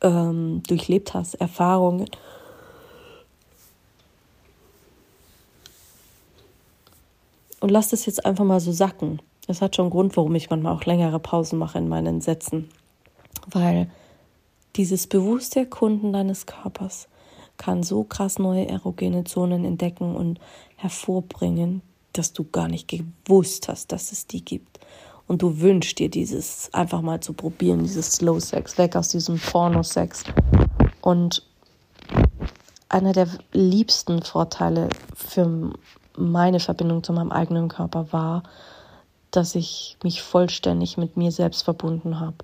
ähm, 0.00 0.62
durchlebt 0.66 1.14
hast, 1.14 1.34
Erfahrungen 1.34 2.06
Und 7.68 7.74
lass 7.74 7.90
das 7.90 8.06
jetzt 8.06 8.24
einfach 8.24 8.46
mal 8.46 8.60
so 8.60 8.72
sacken. 8.72 9.20
Das 9.46 9.60
hat 9.60 9.76
schon 9.76 9.84
einen 9.84 9.90
Grund, 9.90 10.16
warum 10.16 10.34
ich 10.34 10.48
manchmal 10.48 10.74
auch 10.74 10.86
längere 10.86 11.20
Pausen 11.20 11.58
mache 11.58 11.76
in 11.76 11.86
meinen 11.86 12.22
Sätzen. 12.22 12.70
Weil 13.46 13.90
dieses 14.76 15.06
bewusste 15.06 15.60
Erkunden 15.60 16.14
deines 16.14 16.46
Körpers 16.46 17.08
kann 17.58 17.82
so 17.82 18.04
krass 18.04 18.38
neue 18.38 18.66
erogene 18.66 19.24
Zonen 19.24 19.66
entdecken 19.66 20.16
und 20.16 20.40
hervorbringen, 20.76 21.82
dass 22.14 22.32
du 22.32 22.44
gar 22.44 22.68
nicht 22.68 22.88
gewusst 22.88 23.68
hast, 23.68 23.92
dass 23.92 24.12
es 24.12 24.26
die 24.26 24.42
gibt. 24.42 24.80
Und 25.26 25.42
du 25.42 25.60
wünschst 25.60 25.98
dir 25.98 26.08
dieses 26.08 26.72
einfach 26.72 27.02
mal 27.02 27.20
zu 27.20 27.34
probieren, 27.34 27.82
dieses 27.82 28.14
Slow 28.14 28.40
Sex, 28.40 28.78
weg 28.78 28.96
aus 28.96 29.10
diesem 29.10 29.38
Porno-Sex. 29.38 30.24
Und 31.02 31.46
einer 32.88 33.12
der 33.12 33.28
liebsten 33.52 34.22
Vorteile 34.22 34.88
für 35.14 35.70
meine 36.18 36.60
Verbindung 36.60 37.02
zu 37.02 37.12
meinem 37.12 37.32
eigenen 37.32 37.68
Körper 37.68 38.12
war, 38.12 38.42
dass 39.30 39.54
ich 39.54 39.96
mich 40.02 40.22
vollständig 40.22 40.96
mit 40.96 41.16
mir 41.16 41.32
selbst 41.32 41.62
verbunden 41.62 42.20
habe. 42.20 42.36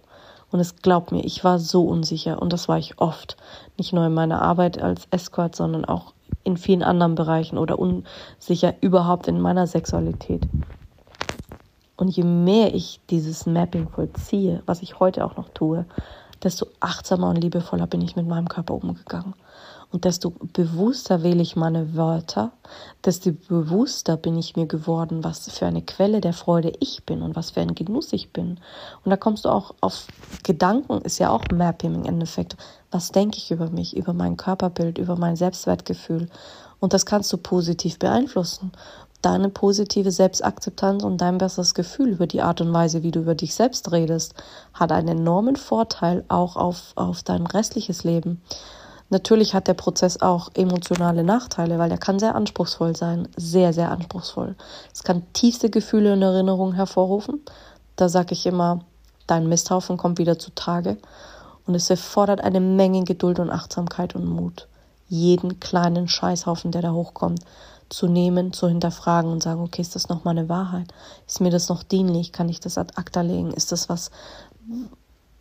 Und 0.50 0.60
es 0.60 0.76
glaubt 0.76 1.10
mir, 1.10 1.24
ich 1.24 1.42
war 1.42 1.58
so 1.58 1.84
unsicher 1.84 2.40
und 2.40 2.52
das 2.52 2.68
war 2.68 2.78
ich 2.78 3.00
oft. 3.00 3.36
Nicht 3.76 3.92
nur 3.92 4.06
in 4.06 4.14
meiner 4.14 4.40
Arbeit 4.40 4.80
als 4.80 5.08
Escort, 5.10 5.56
sondern 5.56 5.84
auch 5.84 6.12
in 6.44 6.56
vielen 6.56 6.82
anderen 6.82 7.14
Bereichen 7.14 7.58
oder 7.58 7.78
unsicher 7.78 8.74
überhaupt 8.80 9.26
in 9.26 9.40
meiner 9.40 9.66
Sexualität. 9.66 10.46
Und 11.96 12.08
je 12.08 12.24
mehr 12.24 12.74
ich 12.74 13.00
dieses 13.10 13.46
Mapping 13.46 13.88
vollziehe, 13.88 14.62
was 14.66 14.82
ich 14.82 15.00
heute 15.00 15.24
auch 15.24 15.36
noch 15.36 15.48
tue, 15.50 15.86
desto 16.42 16.66
achtsamer 16.80 17.30
und 17.30 17.40
liebevoller 17.40 17.86
bin 17.86 18.02
ich 18.02 18.16
mit 18.16 18.26
meinem 18.26 18.48
Körper 18.48 18.74
umgegangen. 18.74 19.34
Und 19.94 20.04
desto 20.04 20.30
bewusster 20.30 21.22
wähle 21.22 21.40
ich 21.40 21.54
meine 21.54 21.94
Wörter, 21.94 22.50
desto 23.04 23.30
bewusster 23.30 24.16
bin 24.16 24.36
ich 24.36 24.56
mir 24.56 24.66
geworden, 24.66 25.22
was 25.22 25.48
für 25.48 25.66
eine 25.66 25.82
Quelle 25.82 26.20
der 26.20 26.32
Freude 26.32 26.72
ich 26.80 27.04
bin 27.06 27.22
und 27.22 27.36
was 27.36 27.52
für 27.52 27.60
ein 27.60 27.76
Genuss 27.76 28.12
ich 28.12 28.32
bin. 28.32 28.58
Und 29.04 29.10
da 29.12 29.16
kommst 29.16 29.44
du 29.44 29.50
auch 29.50 29.72
auf 29.80 30.08
Gedanken, 30.42 31.00
ist 31.02 31.20
ja 31.20 31.30
auch 31.30 31.44
Mapping 31.54 31.94
im 31.94 32.04
Endeffekt. 32.06 32.56
Was 32.90 33.12
denke 33.12 33.38
ich 33.38 33.52
über 33.52 33.70
mich, 33.70 33.96
über 33.96 34.14
mein 34.14 34.36
Körperbild, 34.36 34.98
über 34.98 35.14
mein 35.14 35.36
Selbstwertgefühl? 35.36 36.28
Und 36.80 36.92
das 36.92 37.06
kannst 37.06 37.32
du 37.32 37.36
positiv 37.36 38.00
beeinflussen. 38.00 38.72
Deine 39.22 39.48
positive 39.48 40.10
Selbstakzeptanz 40.10 41.04
und 41.04 41.20
dein 41.20 41.38
besseres 41.38 41.72
Gefühl 41.72 42.08
über 42.08 42.26
die 42.26 42.42
Art 42.42 42.60
und 42.60 42.72
Weise, 42.72 43.04
wie 43.04 43.12
du 43.12 43.20
über 43.20 43.36
dich 43.36 43.54
selbst 43.54 43.92
redest, 43.92 44.34
hat 44.72 44.90
einen 44.90 45.20
enormen 45.20 45.54
Vorteil 45.54 46.24
auch 46.26 46.56
auf, 46.56 46.94
auf 46.96 47.22
dein 47.22 47.46
restliches 47.46 48.02
Leben. 48.02 48.42
Natürlich 49.14 49.54
hat 49.54 49.68
der 49.68 49.74
Prozess 49.74 50.20
auch 50.22 50.50
emotionale 50.54 51.22
Nachteile, 51.22 51.78
weil 51.78 51.92
er 51.92 51.98
kann 51.98 52.18
sehr 52.18 52.34
anspruchsvoll 52.34 52.96
sein, 52.96 53.28
sehr, 53.36 53.72
sehr 53.72 53.92
anspruchsvoll. 53.92 54.56
Es 54.92 55.04
kann 55.04 55.22
tiefste 55.34 55.70
Gefühle 55.70 56.14
und 56.14 56.22
Erinnerungen 56.22 56.74
hervorrufen. 56.74 57.40
Da 57.94 58.08
sage 58.08 58.32
ich 58.32 58.44
immer, 58.44 58.80
dein 59.28 59.48
Misthaufen 59.48 59.98
kommt 59.98 60.18
wieder 60.18 60.36
zutage. 60.40 60.96
Und 61.64 61.76
es 61.76 61.90
erfordert 61.90 62.40
eine 62.40 62.58
Menge 62.58 63.04
Geduld 63.04 63.38
und 63.38 63.50
Achtsamkeit 63.50 64.16
und 64.16 64.26
Mut, 64.26 64.66
jeden 65.08 65.60
kleinen 65.60 66.08
Scheißhaufen, 66.08 66.72
der 66.72 66.82
da 66.82 66.90
hochkommt, 66.90 67.38
zu 67.90 68.08
nehmen, 68.08 68.52
zu 68.52 68.66
hinterfragen 68.66 69.30
und 69.30 69.44
sagen, 69.44 69.62
okay, 69.62 69.82
ist 69.82 69.94
das 69.94 70.08
noch 70.08 70.26
eine 70.26 70.48
Wahrheit? 70.48 70.92
Ist 71.28 71.40
mir 71.40 71.50
das 71.50 71.68
noch 71.68 71.84
dienlich? 71.84 72.32
Kann 72.32 72.48
ich 72.48 72.58
das 72.58 72.78
ad 72.78 72.94
acta 72.96 73.20
legen? 73.20 73.52
Ist 73.52 73.70
das 73.70 73.88
was, 73.88 74.10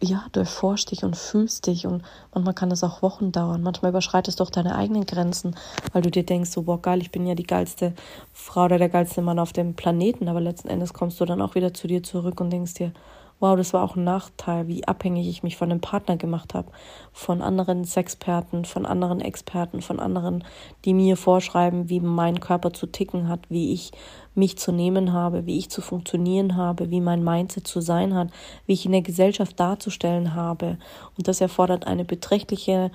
ja, 0.03 0.25
du 0.31 0.41
erforschst 0.41 0.91
dich 0.91 1.03
und 1.03 1.15
fühlst 1.15 1.67
dich 1.67 1.87
und 1.87 2.03
manchmal 2.33 2.53
kann 2.53 2.71
es 2.71 2.83
auch 2.83 3.01
Wochen 3.01 3.31
dauern. 3.31 3.63
Manchmal 3.63 3.91
überschreitest 3.91 4.39
du 4.39 4.43
auch 4.43 4.49
deine 4.49 4.75
eigenen 4.75 5.05
Grenzen, 5.05 5.55
weil 5.91 6.01
du 6.01 6.11
dir 6.11 6.25
denkst, 6.25 6.51
so, 6.51 6.63
boah, 6.63 6.81
geil, 6.81 7.01
ich 7.01 7.11
bin 7.11 7.25
ja 7.25 7.35
die 7.35 7.47
geilste 7.47 7.93
Frau 8.33 8.65
oder 8.65 8.77
der 8.77 8.89
geilste 8.89 9.21
Mann 9.21 9.39
auf 9.39 9.53
dem 9.53 9.75
Planeten, 9.75 10.27
aber 10.27 10.41
letzten 10.41 10.67
Endes 10.67 10.93
kommst 10.93 11.19
du 11.19 11.25
dann 11.25 11.41
auch 11.41 11.55
wieder 11.55 11.73
zu 11.73 11.87
dir 11.87 12.03
zurück 12.03 12.41
und 12.41 12.51
denkst 12.51 12.75
dir, 12.75 12.91
wow, 13.39 13.57
das 13.57 13.73
war 13.73 13.83
auch 13.83 13.97
ein 13.97 14.05
Nachteil, 14.05 14.67
wie 14.67 14.87
abhängig 14.87 15.27
ich 15.27 15.43
mich 15.43 15.57
von 15.57 15.69
einem 15.69 15.81
Partner 15.81 16.15
gemacht 16.15 16.53
habe, 16.53 16.71
von 17.11 17.41
anderen 17.41 17.83
Sexperten, 17.83 18.63
von 18.63 18.85
anderen 18.85 19.19
Experten, 19.19 19.81
von 19.81 19.99
anderen, 19.99 20.45
die 20.85 20.93
mir 20.93 21.17
vorschreiben, 21.17 21.89
wie 21.89 21.99
mein 21.99 22.39
Körper 22.39 22.71
zu 22.71 22.87
ticken 22.87 23.27
hat, 23.27 23.41
wie 23.49 23.73
ich 23.73 23.91
mich 24.35 24.57
zu 24.57 24.71
nehmen 24.71 25.13
habe, 25.13 25.45
wie 25.45 25.57
ich 25.57 25.69
zu 25.69 25.81
funktionieren 25.81 26.55
habe, 26.55 26.89
wie 26.89 27.01
mein 27.01 27.23
Mindset 27.23 27.67
zu 27.67 27.81
sein 27.81 28.13
hat, 28.13 28.29
wie 28.65 28.73
ich 28.73 28.85
in 28.85 28.91
der 28.91 29.01
Gesellschaft 29.01 29.59
darzustellen 29.59 30.33
habe. 30.33 30.77
Und 31.17 31.27
das 31.27 31.41
erfordert 31.41 31.85
eine 31.85 32.05
beträchtliche 32.05 32.91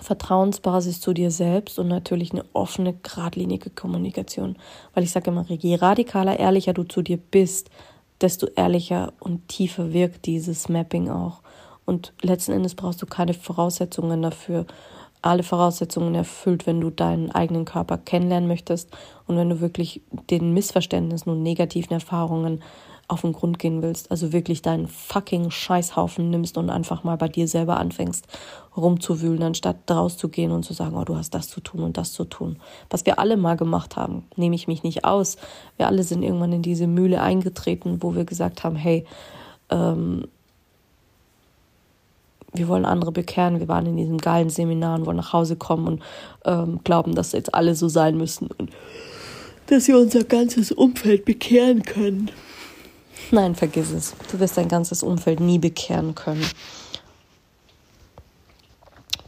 Vertrauensbasis 0.00 1.00
zu 1.00 1.12
dir 1.12 1.30
selbst 1.30 1.78
und 1.78 1.88
natürlich 1.88 2.32
eine 2.32 2.44
offene, 2.52 2.94
geradlinige 2.94 3.70
Kommunikation. 3.70 4.56
Weil 4.94 5.04
ich 5.04 5.10
sage 5.10 5.30
immer, 5.30 5.44
je 5.48 5.74
radikaler, 5.74 6.38
ehrlicher 6.38 6.72
du 6.72 6.84
zu 6.84 7.02
dir 7.02 7.18
bist, 7.18 7.70
desto 8.20 8.46
ehrlicher 8.54 9.12
und 9.18 9.48
tiefer 9.48 9.92
wirkt 9.92 10.26
dieses 10.26 10.68
Mapping 10.68 11.10
auch. 11.10 11.42
Und 11.86 12.12
letzten 12.22 12.52
Endes 12.52 12.74
brauchst 12.74 13.02
du 13.02 13.06
keine 13.06 13.34
Voraussetzungen 13.34 14.22
dafür. 14.22 14.66
Alle 15.22 15.42
Voraussetzungen 15.42 16.14
erfüllt, 16.14 16.66
wenn 16.66 16.80
du 16.80 16.90
deinen 16.90 17.30
eigenen 17.30 17.64
Körper 17.64 17.98
kennenlernen 17.98 18.48
möchtest 18.48 18.90
und 19.26 19.36
wenn 19.36 19.50
du 19.50 19.60
wirklich 19.60 20.02
den 20.30 20.54
Missverständnissen 20.54 21.30
und 21.30 21.42
negativen 21.42 21.92
Erfahrungen 21.92 22.62
auf 23.10 23.22
den 23.22 23.32
Grund 23.32 23.58
gehen 23.58 23.82
willst, 23.82 24.10
also 24.10 24.32
wirklich 24.32 24.62
deinen 24.62 24.86
fucking 24.86 25.50
Scheißhaufen 25.50 26.30
nimmst 26.30 26.56
und 26.56 26.70
einfach 26.70 27.02
mal 27.02 27.16
bei 27.16 27.28
dir 27.28 27.48
selber 27.48 27.78
anfängst 27.78 28.26
rumzuwühlen, 28.76 29.42
anstatt 29.42 29.90
rauszugehen 29.90 30.52
und 30.52 30.64
zu 30.64 30.72
sagen, 30.72 30.96
oh, 30.96 31.04
du 31.04 31.16
hast 31.16 31.34
das 31.34 31.48
zu 31.48 31.60
tun 31.60 31.82
und 31.82 31.96
das 31.96 32.12
zu 32.12 32.24
tun. 32.24 32.58
Was 32.88 33.06
wir 33.06 33.18
alle 33.18 33.36
mal 33.36 33.56
gemacht 33.56 33.96
haben, 33.96 34.24
nehme 34.36 34.54
ich 34.54 34.68
mich 34.68 34.84
nicht 34.84 35.04
aus. 35.04 35.36
Wir 35.76 35.88
alle 35.88 36.04
sind 36.04 36.22
irgendwann 36.22 36.52
in 36.52 36.62
diese 36.62 36.86
Mühle 36.86 37.20
eingetreten, 37.20 37.98
wo 38.00 38.14
wir 38.14 38.24
gesagt 38.24 38.62
haben, 38.62 38.76
hey, 38.76 39.04
ähm, 39.70 40.28
wir 42.52 42.68
wollen 42.68 42.84
andere 42.84 43.12
bekehren. 43.12 43.60
Wir 43.60 43.68
waren 43.68 43.86
in 43.86 43.96
diesem 43.96 44.18
geilen 44.18 44.50
Seminar 44.50 44.98
und 44.98 45.06
wollen 45.06 45.16
nach 45.16 45.32
Hause 45.32 45.56
kommen 45.56 45.86
und 45.86 46.02
ähm, 46.44 46.80
glauben, 46.84 47.14
dass 47.14 47.32
jetzt 47.32 47.54
alle 47.54 47.74
so 47.74 47.88
sein 47.88 48.16
müssen 48.16 48.48
und 48.58 48.70
dass 49.66 49.86
wir 49.88 49.98
unser 49.98 50.24
ganzes 50.24 50.72
Umfeld 50.72 51.24
bekehren 51.24 51.82
können. 51.82 52.30
Nein, 53.30 53.54
vergiss 53.54 53.90
es. 53.92 54.14
Du 54.30 54.40
wirst 54.40 54.56
dein 54.56 54.68
ganzes 54.68 55.02
Umfeld 55.02 55.40
nie 55.40 55.58
bekehren 55.58 56.14
können. 56.14 56.44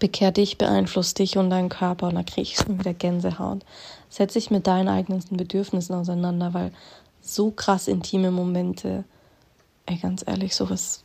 Bekehr 0.00 0.32
dich, 0.32 0.58
beeinflusst 0.58 1.20
dich 1.20 1.38
und 1.38 1.50
deinen 1.50 1.68
Körper 1.68 2.08
und 2.08 2.16
da 2.16 2.24
kriege 2.24 2.42
ich 2.42 2.56
schon 2.56 2.80
wieder 2.80 2.92
Gänsehaut. 2.92 3.64
Setz 4.08 4.32
dich 4.32 4.50
mit 4.50 4.66
deinen 4.66 4.88
eigenen 4.88 5.22
Bedürfnissen 5.30 5.94
auseinander, 5.94 6.54
weil 6.54 6.72
so 7.20 7.52
krass 7.52 7.86
intime 7.86 8.32
Momente 8.32 9.04
ey, 9.86 9.96
ganz 9.96 10.24
ehrlich, 10.26 10.54
sowas, 10.54 11.04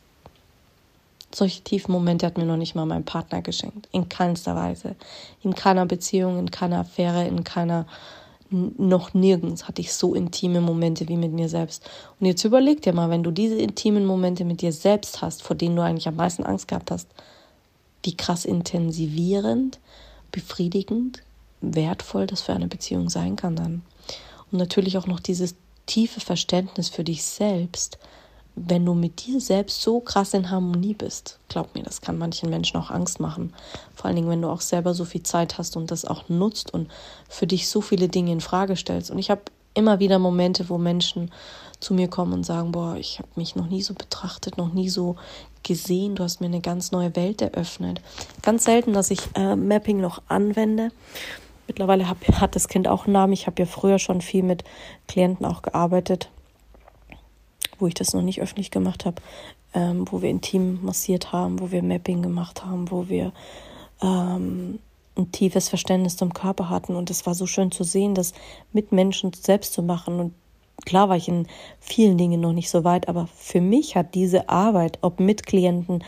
solche 1.33 1.61
tiefen 1.61 1.91
Momente 1.91 2.25
hat 2.25 2.37
mir 2.37 2.45
noch 2.45 2.57
nicht 2.57 2.75
mal 2.75 2.85
mein 2.85 3.03
Partner 3.03 3.41
geschenkt. 3.41 3.87
In 3.91 4.09
keinster 4.09 4.55
Weise. 4.55 4.95
In 5.43 5.55
keiner 5.55 5.85
Beziehung, 5.85 6.39
in 6.39 6.51
keiner 6.51 6.79
Affäre, 6.79 7.27
in 7.27 7.43
keiner, 7.43 7.85
noch 8.49 9.13
nirgends 9.13 9.67
hatte 9.67 9.81
ich 9.81 9.93
so 9.93 10.13
intime 10.13 10.61
Momente 10.61 11.07
wie 11.07 11.17
mit 11.17 11.33
mir 11.33 11.49
selbst. 11.49 11.83
Und 12.19 12.27
jetzt 12.27 12.43
überleg 12.45 12.81
dir 12.81 12.93
mal, 12.93 13.09
wenn 13.09 13.23
du 13.23 13.31
diese 13.31 13.55
intimen 13.55 14.05
Momente 14.05 14.45
mit 14.45 14.61
dir 14.61 14.71
selbst 14.71 15.21
hast, 15.21 15.43
vor 15.43 15.55
denen 15.55 15.75
du 15.75 15.81
eigentlich 15.81 16.07
am 16.07 16.15
meisten 16.15 16.43
Angst 16.43 16.67
gehabt 16.67 16.91
hast, 16.91 17.09
wie 18.03 18.15
krass 18.15 18.45
intensivierend, 18.45 19.79
befriedigend, 20.31 21.23
wertvoll 21.61 22.27
das 22.27 22.41
für 22.41 22.53
eine 22.53 22.67
Beziehung 22.67 23.09
sein 23.09 23.35
kann 23.35 23.55
dann. 23.55 23.81
Und 24.51 24.59
natürlich 24.59 24.97
auch 24.97 25.07
noch 25.07 25.19
dieses 25.19 25.55
tiefe 25.87 26.21
Verständnis 26.21 26.89
für 26.89 27.03
dich 27.03 27.23
selbst, 27.23 27.97
wenn 28.59 28.85
du 28.85 28.95
mit 28.95 29.25
dir 29.25 29.39
selbst 29.39 29.81
so 29.81 29.99
krass 29.99 30.33
in 30.33 30.49
Harmonie 30.49 30.95
bist, 30.95 31.37
glaub 31.47 31.75
mir, 31.75 31.83
das 31.83 32.01
kann 32.01 32.17
manchen 32.17 32.49
Menschen 32.49 32.77
auch 32.77 32.89
Angst 32.89 33.19
machen. 33.19 33.53
Vor 33.93 34.07
allen 34.07 34.15
Dingen, 34.15 34.29
wenn 34.29 34.41
du 34.41 34.49
auch 34.49 34.61
selber 34.61 34.95
so 34.95 35.05
viel 35.05 35.21
Zeit 35.21 35.59
hast 35.59 35.77
und 35.77 35.91
das 35.91 36.05
auch 36.05 36.27
nutzt 36.27 36.73
und 36.73 36.89
für 37.29 37.45
dich 37.45 37.69
so 37.69 37.81
viele 37.81 38.09
Dinge 38.09 38.31
in 38.31 38.41
Frage 38.41 38.75
stellst. 38.75 39.11
Und 39.11 39.19
ich 39.19 39.29
habe 39.29 39.41
immer 39.75 39.99
wieder 39.99 40.17
Momente, 40.17 40.69
wo 40.69 40.79
Menschen 40.79 41.31
zu 41.79 41.93
mir 41.93 42.07
kommen 42.07 42.33
und 42.33 42.43
sagen, 42.43 42.71
boah, 42.71 42.95
ich 42.95 43.19
habe 43.19 43.29
mich 43.35 43.55
noch 43.55 43.67
nie 43.67 43.83
so 43.83 43.93
betrachtet, 43.93 44.57
noch 44.57 44.73
nie 44.73 44.89
so 44.89 45.17
gesehen, 45.61 46.15
du 46.15 46.23
hast 46.23 46.41
mir 46.41 46.47
eine 46.47 46.61
ganz 46.61 46.91
neue 46.91 47.15
Welt 47.15 47.43
eröffnet. 47.43 48.01
Ganz 48.41 48.63
selten, 48.63 48.93
dass 48.93 49.11
ich 49.11 49.19
äh, 49.35 49.55
Mapping 49.55 50.01
noch 50.01 50.23
anwende. 50.27 50.89
Mittlerweile 51.67 52.09
hab, 52.09 52.25
hat 52.41 52.55
das 52.55 52.69
Kind 52.69 52.87
auch 52.87 53.05
einen 53.05 53.13
Namen. 53.13 53.33
Ich 53.33 53.45
habe 53.45 53.61
ja 53.61 53.67
früher 53.67 53.99
schon 53.99 54.21
viel 54.21 54.41
mit 54.41 54.63
Klienten 55.07 55.45
auch 55.45 55.61
gearbeitet 55.61 56.29
wo 57.79 57.87
ich 57.87 57.93
das 57.93 58.13
noch 58.13 58.21
nicht 58.21 58.41
öffentlich 58.41 58.71
gemacht 58.71 59.05
habe, 59.05 59.21
ähm, 59.73 60.05
wo 60.09 60.21
wir 60.21 60.29
intim 60.29 60.83
massiert 60.83 61.31
haben, 61.31 61.59
wo 61.59 61.71
wir 61.71 61.83
Mapping 61.83 62.21
gemacht 62.21 62.65
haben, 62.65 62.89
wo 62.91 63.09
wir 63.09 63.31
ähm, 64.01 64.79
ein 65.17 65.31
tiefes 65.31 65.69
Verständnis 65.69 66.15
zum 66.15 66.33
Körper 66.33 66.69
hatten. 66.69 66.95
Und 66.95 67.09
es 67.09 67.25
war 67.25 67.35
so 67.35 67.45
schön 67.45 67.71
zu 67.71 67.83
sehen, 67.83 68.15
das 68.15 68.33
mit 68.73 68.91
Menschen 68.91 69.33
selbst 69.33 69.73
zu 69.73 69.83
machen. 69.83 70.19
Und 70.19 70.33
klar 70.85 71.09
war 71.09 71.17
ich 71.17 71.27
in 71.27 71.47
vielen 71.79 72.17
Dingen 72.17 72.41
noch 72.41 72.53
nicht 72.53 72.69
so 72.69 72.83
weit, 72.83 73.07
aber 73.09 73.27
für 73.35 73.61
mich 73.61 73.95
hat 73.95 74.15
diese 74.15 74.49
Arbeit, 74.49 74.99
ob 75.01 75.19
mit 75.19 75.45
Klienten 75.45 76.03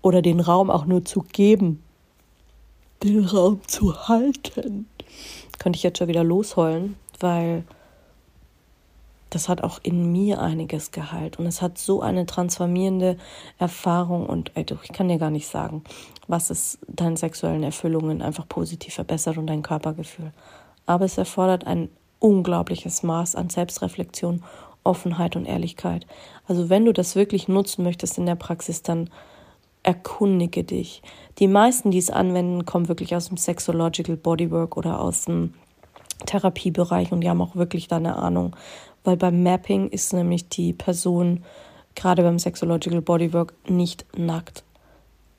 oder 0.00 0.22
den 0.22 0.40
Raum 0.40 0.70
auch 0.70 0.86
nur 0.86 1.04
zu 1.04 1.22
geben, 1.22 1.82
den 3.02 3.24
Raum 3.24 3.60
zu 3.66 4.08
halten, 4.08 4.86
könnte 5.58 5.76
ich 5.76 5.82
jetzt 5.82 5.98
schon 5.98 6.08
wieder 6.08 6.24
losheulen, 6.24 6.96
weil 7.20 7.64
das 9.34 9.48
hat 9.48 9.62
auch 9.62 9.78
in 9.82 10.12
mir 10.12 10.40
einiges 10.40 10.90
geheilt 10.90 11.38
und 11.38 11.46
es 11.46 11.62
hat 11.62 11.78
so 11.78 12.02
eine 12.02 12.26
transformierende 12.26 13.16
Erfahrung 13.58 14.26
und 14.26 14.52
ich 14.54 14.92
kann 14.92 15.08
dir 15.08 15.18
gar 15.18 15.30
nicht 15.30 15.48
sagen, 15.48 15.82
was 16.28 16.50
es 16.50 16.78
deinen 16.86 17.16
sexuellen 17.16 17.62
Erfüllungen 17.62 18.20
einfach 18.20 18.46
positiv 18.46 18.94
verbessert 18.94 19.38
und 19.38 19.46
dein 19.46 19.62
Körpergefühl. 19.62 20.32
Aber 20.84 21.06
es 21.06 21.16
erfordert 21.16 21.66
ein 21.66 21.88
unglaubliches 22.18 23.02
Maß 23.02 23.34
an 23.34 23.48
Selbstreflexion, 23.48 24.42
Offenheit 24.84 25.34
und 25.34 25.46
Ehrlichkeit. 25.46 26.06
Also 26.46 26.68
wenn 26.68 26.84
du 26.84 26.92
das 26.92 27.16
wirklich 27.16 27.48
nutzen 27.48 27.84
möchtest 27.84 28.18
in 28.18 28.26
der 28.26 28.34
Praxis, 28.34 28.82
dann 28.82 29.08
erkundige 29.82 30.62
dich. 30.62 31.02
Die 31.38 31.48
meisten, 31.48 31.90
die 31.90 31.98
es 31.98 32.10
anwenden, 32.10 32.66
kommen 32.66 32.88
wirklich 32.88 33.16
aus 33.16 33.28
dem 33.28 33.36
Sexological 33.36 34.16
Bodywork 34.16 34.76
oder 34.76 35.00
aus 35.00 35.24
dem 35.24 35.54
Therapiebereich 36.26 37.12
und 37.12 37.22
die 37.22 37.30
haben 37.30 37.40
auch 37.40 37.56
wirklich 37.56 37.88
da 37.88 37.96
eine 37.96 38.16
Ahnung, 38.16 38.54
weil 39.04 39.16
beim 39.16 39.42
Mapping 39.42 39.88
ist 39.88 40.12
nämlich 40.12 40.48
die 40.48 40.72
Person 40.72 41.44
gerade 41.94 42.22
beim 42.22 42.38
Sexological 42.38 43.02
Bodywork 43.02 43.54
nicht 43.68 44.06
nackt. 44.16 44.64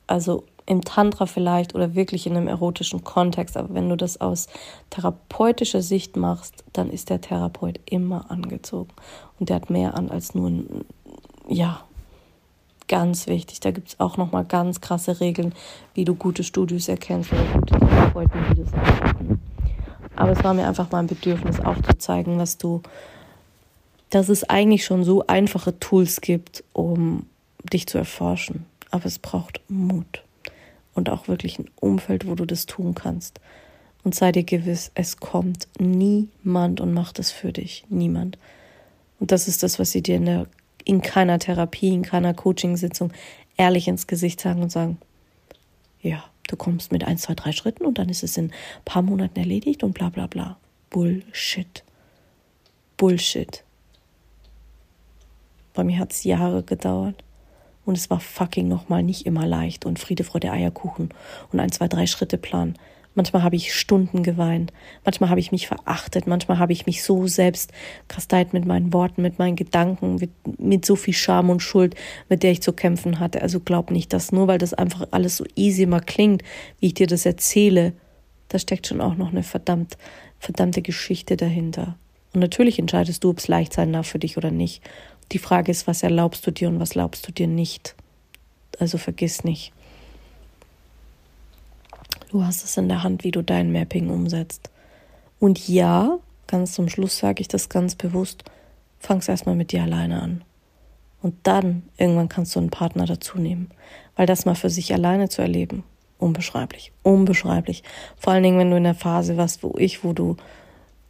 Also 0.06 0.44
im 0.66 0.82
Tantra 0.82 1.26
vielleicht 1.26 1.74
oder 1.74 1.94
wirklich 1.94 2.26
in 2.26 2.36
einem 2.36 2.48
erotischen 2.48 3.04
Kontext, 3.04 3.56
aber 3.56 3.74
wenn 3.74 3.88
du 3.88 3.96
das 3.96 4.20
aus 4.20 4.48
therapeutischer 4.90 5.82
Sicht 5.82 6.16
machst, 6.16 6.64
dann 6.72 6.90
ist 6.90 7.10
der 7.10 7.20
Therapeut 7.20 7.80
immer 7.84 8.30
angezogen 8.30 8.92
und 9.38 9.48
der 9.48 9.56
hat 9.56 9.70
mehr 9.70 9.94
an 9.94 10.10
als 10.10 10.34
nur 10.34 10.48
ein, 10.48 10.84
ja, 11.48 11.80
ganz 12.88 13.26
wichtig. 13.26 13.60
Da 13.60 13.70
gibt 13.70 13.88
es 13.88 14.00
auch 14.00 14.16
nochmal 14.16 14.44
ganz 14.44 14.80
krasse 14.80 15.20
Regeln, 15.20 15.54
wie 15.94 16.04
du 16.04 16.14
gute 16.14 16.44
Studios 16.44 16.88
erkennst 16.88 17.32
oder 17.32 17.44
gute 17.52 17.78
Therapeuten, 17.78 18.40
die 18.50 18.62
das 18.62 18.72
arbeiten. 18.72 19.40
Aber 20.16 20.32
es 20.32 20.44
war 20.44 20.54
mir 20.54 20.66
einfach 20.66 20.90
mal 20.90 21.00
ein 21.00 21.06
Bedürfnis 21.06 21.60
aufzuzeigen, 21.60 22.38
was 22.38 22.56
du 22.56 22.82
dass 24.14 24.28
es 24.28 24.44
eigentlich 24.44 24.84
schon 24.84 25.02
so 25.02 25.26
einfache 25.26 25.78
Tools 25.80 26.20
gibt, 26.20 26.62
um 26.72 27.26
dich 27.72 27.86
zu 27.86 27.98
erforschen. 27.98 28.64
Aber 28.90 29.06
es 29.06 29.18
braucht 29.18 29.60
Mut 29.68 30.22
und 30.94 31.10
auch 31.10 31.26
wirklich 31.26 31.58
ein 31.58 31.68
Umfeld, 31.80 32.26
wo 32.28 32.36
du 32.36 32.44
das 32.44 32.66
tun 32.66 32.94
kannst. 32.94 33.40
Und 34.04 34.14
sei 34.14 34.30
dir 34.30 34.44
gewiss, 34.44 34.92
es 34.94 35.16
kommt 35.16 35.66
niemand 35.80 36.80
und 36.80 36.92
macht 36.94 37.18
es 37.18 37.32
für 37.32 37.52
dich. 37.52 37.84
Niemand. 37.88 38.38
Und 39.18 39.32
das 39.32 39.48
ist 39.48 39.64
das, 39.64 39.80
was 39.80 39.90
sie 39.90 40.02
dir 40.02 40.16
in, 40.16 40.26
der, 40.26 40.46
in 40.84 41.02
keiner 41.02 41.40
Therapie, 41.40 41.92
in 41.92 42.02
keiner 42.02 42.34
Coachingsitzung 42.34 43.12
ehrlich 43.56 43.88
ins 43.88 44.06
Gesicht 44.06 44.40
sagen 44.40 44.62
und 44.62 44.70
sagen, 44.70 44.98
ja, 46.02 46.22
du 46.46 46.56
kommst 46.56 46.92
mit 46.92 47.02
ein, 47.02 47.18
zwei, 47.18 47.34
drei 47.34 47.50
Schritten 47.50 47.84
und 47.84 47.98
dann 47.98 48.10
ist 48.10 48.22
es 48.22 48.36
in 48.36 48.46
ein 48.46 48.52
paar 48.84 49.02
Monaten 49.02 49.38
erledigt 49.38 49.82
und 49.82 49.94
bla 49.94 50.10
bla 50.10 50.28
bla. 50.28 50.58
Bullshit. 50.90 51.82
Bullshit. 52.96 53.63
Bei 55.74 55.84
mir 55.84 55.98
hat 55.98 56.12
es 56.12 56.24
Jahre 56.24 56.62
gedauert. 56.62 57.22
Und 57.84 57.98
es 57.98 58.08
war 58.08 58.20
fucking 58.20 58.66
nochmal 58.66 59.02
nicht 59.02 59.26
immer 59.26 59.46
leicht 59.46 59.84
und 59.84 59.98
Friede, 59.98 60.24
Freude, 60.24 60.50
Eierkuchen 60.50 61.10
und 61.52 61.60
ein, 61.60 61.70
zwei, 61.70 61.86
drei 61.86 62.06
Schritte 62.06 62.38
Plan. 62.38 62.78
Manchmal 63.14 63.42
habe 63.42 63.56
ich 63.56 63.74
Stunden 63.74 64.22
geweint. 64.22 64.72
Manchmal 65.04 65.30
habe 65.30 65.38
ich 65.38 65.52
mich 65.52 65.68
verachtet. 65.68 66.26
Manchmal 66.26 66.58
habe 66.58 66.72
ich 66.72 66.86
mich 66.86 67.04
so 67.04 67.26
selbst 67.26 67.72
kasteit 68.08 68.52
mit 68.52 68.64
meinen 68.64 68.92
Worten, 68.92 69.22
mit 69.22 69.38
meinen 69.38 69.54
Gedanken, 69.54 70.16
mit, 70.16 70.30
mit 70.58 70.84
so 70.84 70.96
viel 70.96 71.14
Scham 71.14 71.50
und 71.50 71.60
Schuld, 71.60 71.94
mit 72.28 72.42
der 72.42 72.50
ich 72.50 72.62
zu 72.62 72.72
kämpfen 72.72 73.20
hatte. 73.20 73.42
Also 73.42 73.60
glaub 73.60 73.90
nicht, 73.90 74.12
dass 74.12 74.32
nur 74.32 74.48
weil 74.48 74.58
das 74.58 74.74
einfach 74.74 75.06
alles 75.12 75.36
so 75.36 75.44
easy 75.54 75.86
mal 75.86 76.00
klingt, 76.00 76.42
wie 76.80 76.86
ich 76.86 76.94
dir 76.94 77.06
das 77.06 77.24
erzähle, 77.24 77.92
da 78.48 78.58
steckt 78.58 78.86
schon 78.86 79.00
auch 79.00 79.14
noch 79.14 79.30
eine 79.30 79.42
verdammt, 79.42 79.96
verdammte 80.38 80.82
Geschichte 80.82 81.36
dahinter. 81.36 81.96
Und 82.32 82.40
natürlich 82.40 82.80
entscheidest 82.80 83.22
du, 83.22 83.30
ob 83.30 83.38
es 83.38 83.46
leicht 83.46 83.72
sein 83.72 83.92
darf 83.92 84.08
für 84.08 84.18
dich 84.18 84.36
oder 84.36 84.50
nicht. 84.50 84.82
Die 85.34 85.40
Frage 85.40 85.72
ist, 85.72 85.88
was 85.88 86.04
erlaubst 86.04 86.46
du 86.46 86.52
dir 86.52 86.68
und 86.68 86.78
was 86.78 86.92
erlaubst 86.92 87.26
du 87.26 87.32
dir 87.32 87.48
nicht? 87.48 87.96
Also 88.78 88.98
vergiss 88.98 89.42
nicht. 89.42 89.72
Du 92.30 92.44
hast 92.44 92.62
es 92.62 92.76
in 92.76 92.88
der 92.88 93.02
Hand, 93.02 93.24
wie 93.24 93.32
du 93.32 93.42
dein 93.42 93.72
Mapping 93.72 94.10
umsetzt. 94.10 94.70
Und 95.40 95.68
ja, 95.68 96.18
ganz 96.46 96.74
zum 96.74 96.88
Schluss 96.88 97.18
sage 97.18 97.40
ich 97.40 97.48
das 97.48 97.68
ganz 97.68 97.96
bewusst, 97.96 98.44
fang's 99.00 99.28
erstmal 99.28 99.56
mit 99.56 99.72
dir 99.72 99.82
alleine 99.82 100.22
an. 100.22 100.44
Und 101.20 101.34
dann 101.42 101.82
irgendwann 101.96 102.28
kannst 102.28 102.54
du 102.54 102.60
einen 102.60 102.70
Partner 102.70 103.04
dazu 103.04 103.36
nehmen. 103.36 103.70
Weil 104.14 104.26
das 104.26 104.44
mal 104.44 104.54
für 104.54 104.70
sich 104.70 104.94
alleine 104.94 105.28
zu 105.28 105.42
erleben, 105.42 105.82
unbeschreiblich, 106.18 106.92
unbeschreiblich. 107.02 107.82
Vor 108.16 108.32
allen 108.32 108.44
Dingen, 108.44 108.58
wenn 108.60 108.70
du 108.70 108.76
in 108.76 108.84
der 108.84 108.94
Phase 108.94 109.36
warst, 109.36 109.64
wo 109.64 109.74
ich, 109.78 110.04
wo 110.04 110.12
du 110.12 110.36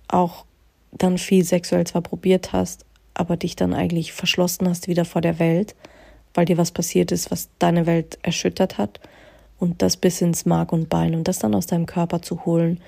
auch 0.08 0.46
dann 0.92 1.18
viel 1.18 1.44
sexuell 1.44 1.86
zwar 1.86 2.00
probiert 2.00 2.54
hast, 2.54 2.86
aber 3.14 3.36
dich 3.36 3.56
dann 3.56 3.72
eigentlich 3.72 4.12
verschlossen 4.12 4.68
hast 4.68 4.88
wieder 4.88 5.04
vor 5.04 5.20
der 5.20 5.38
Welt, 5.38 5.74
weil 6.34 6.44
dir 6.44 6.58
was 6.58 6.72
passiert 6.72 7.12
ist, 7.12 7.30
was 7.30 7.48
deine 7.58 7.86
Welt 7.86 8.18
erschüttert 8.22 8.76
hat 8.76 9.00
und 9.58 9.82
das 9.82 9.96
bis 9.96 10.20
ins 10.20 10.46
Mark 10.46 10.72
und 10.72 10.88
Bein 10.88 11.14
und 11.14 11.28
das 11.28 11.38
dann 11.38 11.54
aus 11.54 11.66
deinem 11.66 11.86
Körper 11.86 12.22
zu 12.22 12.44
holen, 12.44 12.80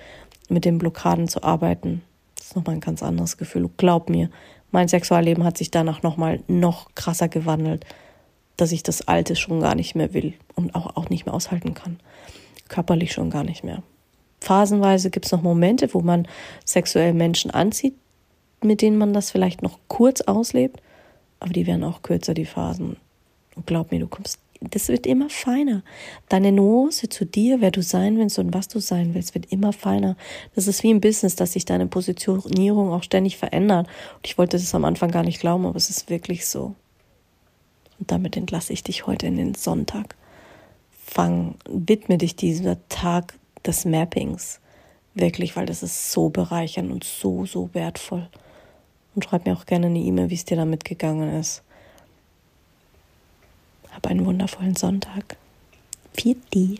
mit 0.48 0.64
den 0.64 0.78
Blockaden 0.78 1.28
zu 1.28 1.42
arbeiten, 1.42 2.02
das 2.36 2.48
ist 2.48 2.56
nochmal 2.56 2.76
ein 2.76 2.80
ganz 2.80 3.02
anderes 3.02 3.36
Gefühl. 3.36 3.68
Glaub 3.76 4.08
mir, 4.08 4.30
mein 4.70 4.88
Sexualleben 4.88 5.44
hat 5.44 5.58
sich 5.58 5.70
danach 5.70 6.02
nochmal 6.02 6.40
noch 6.46 6.94
krasser 6.94 7.28
gewandelt, 7.28 7.84
dass 8.56 8.72
ich 8.72 8.82
das 8.82 9.08
Alte 9.08 9.36
schon 9.36 9.60
gar 9.60 9.74
nicht 9.74 9.94
mehr 9.94 10.14
will 10.14 10.34
und 10.54 10.74
auch, 10.74 10.96
auch 10.96 11.08
nicht 11.08 11.26
mehr 11.26 11.34
aushalten 11.34 11.74
kann. 11.74 11.98
Körperlich 12.68 13.12
schon 13.12 13.30
gar 13.30 13.44
nicht 13.44 13.64
mehr. 13.64 13.82
Phasenweise 14.40 15.10
gibt 15.10 15.26
es 15.26 15.32
noch 15.32 15.42
Momente, 15.42 15.92
wo 15.92 16.00
man 16.00 16.28
sexuell 16.64 17.14
Menschen 17.14 17.50
anzieht, 17.50 17.94
mit 18.62 18.82
denen 18.82 18.98
man 18.98 19.12
das 19.12 19.30
vielleicht 19.30 19.62
noch 19.62 19.78
kurz 19.88 20.20
auslebt, 20.22 20.80
aber 21.40 21.52
die 21.52 21.66
werden 21.66 21.84
auch 21.84 22.02
kürzer, 22.02 22.34
die 22.34 22.46
Phasen. 22.46 22.96
Und 23.54 23.66
glaub 23.66 23.90
mir, 23.90 24.00
du 24.00 24.06
kommst, 24.06 24.38
das 24.60 24.88
wird 24.88 25.06
immer 25.06 25.28
feiner. 25.28 25.82
Deine 26.28 26.52
Nuance 26.52 27.08
zu 27.08 27.26
dir, 27.26 27.60
wer 27.60 27.70
du 27.70 27.82
sein 27.82 28.18
willst 28.18 28.38
und 28.38 28.54
was 28.54 28.68
du 28.68 28.80
sein 28.80 29.14
willst, 29.14 29.34
wird 29.34 29.52
immer 29.52 29.72
feiner. 29.72 30.16
Das 30.54 30.66
ist 30.66 30.82
wie 30.82 30.90
im 30.90 31.00
Business, 31.00 31.36
dass 31.36 31.52
sich 31.52 31.64
deine 31.64 31.86
Positionierung 31.86 32.90
auch 32.92 33.02
ständig 33.02 33.36
verändert. 33.36 33.86
Und 34.16 34.26
ich 34.26 34.38
wollte 34.38 34.56
das 34.56 34.74
am 34.74 34.84
Anfang 34.84 35.10
gar 35.10 35.22
nicht 35.22 35.40
glauben, 35.40 35.66
aber 35.66 35.76
es 35.76 35.90
ist 35.90 36.08
wirklich 36.08 36.46
so. 36.46 36.74
Und 37.98 38.10
damit 38.10 38.36
entlasse 38.36 38.72
ich 38.72 38.82
dich 38.82 39.06
heute 39.06 39.26
in 39.26 39.36
den 39.36 39.54
Sonntag. 39.54 40.16
Fang, 40.90 41.54
widme 41.68 42.18
dich 42.18 42.36
dieser 42.36 42.76
Tag 42.88 43.34
des 43.64 43.84
Mappings. 43.84 44.60
Wirklich, 45.14 45.56
weil 45.56 45.66
das 45.66 45.82
ist 45.82 46.12
so 46.12 46.28
bereichernd 46.28 46.90
und 46.90 47.04
so, 47.04 47.46
so 47.46 47.70
wertvoll 47.72 48.28
und 49.16 49.24
schreib 49.24 49.46
mir 49.46 49.54
auch 49.54 49.66
gerne 49.66 49.86
eine 49.86 49.98
E-Mail, 49.98 50.30
wie 50.30 50.34
es 50.34 50.44
dir 50.44 50.56
damit 50.56 50.84
gegangen 50.84 51.40
ist. 51.40 51.62
Hab 53.90 54.06
einen 54.06 54.26
wundervollen 54.26 54.76
Sonntag. 54.76 55.36
Vier 56.12 56.36
die. 56.52 56.78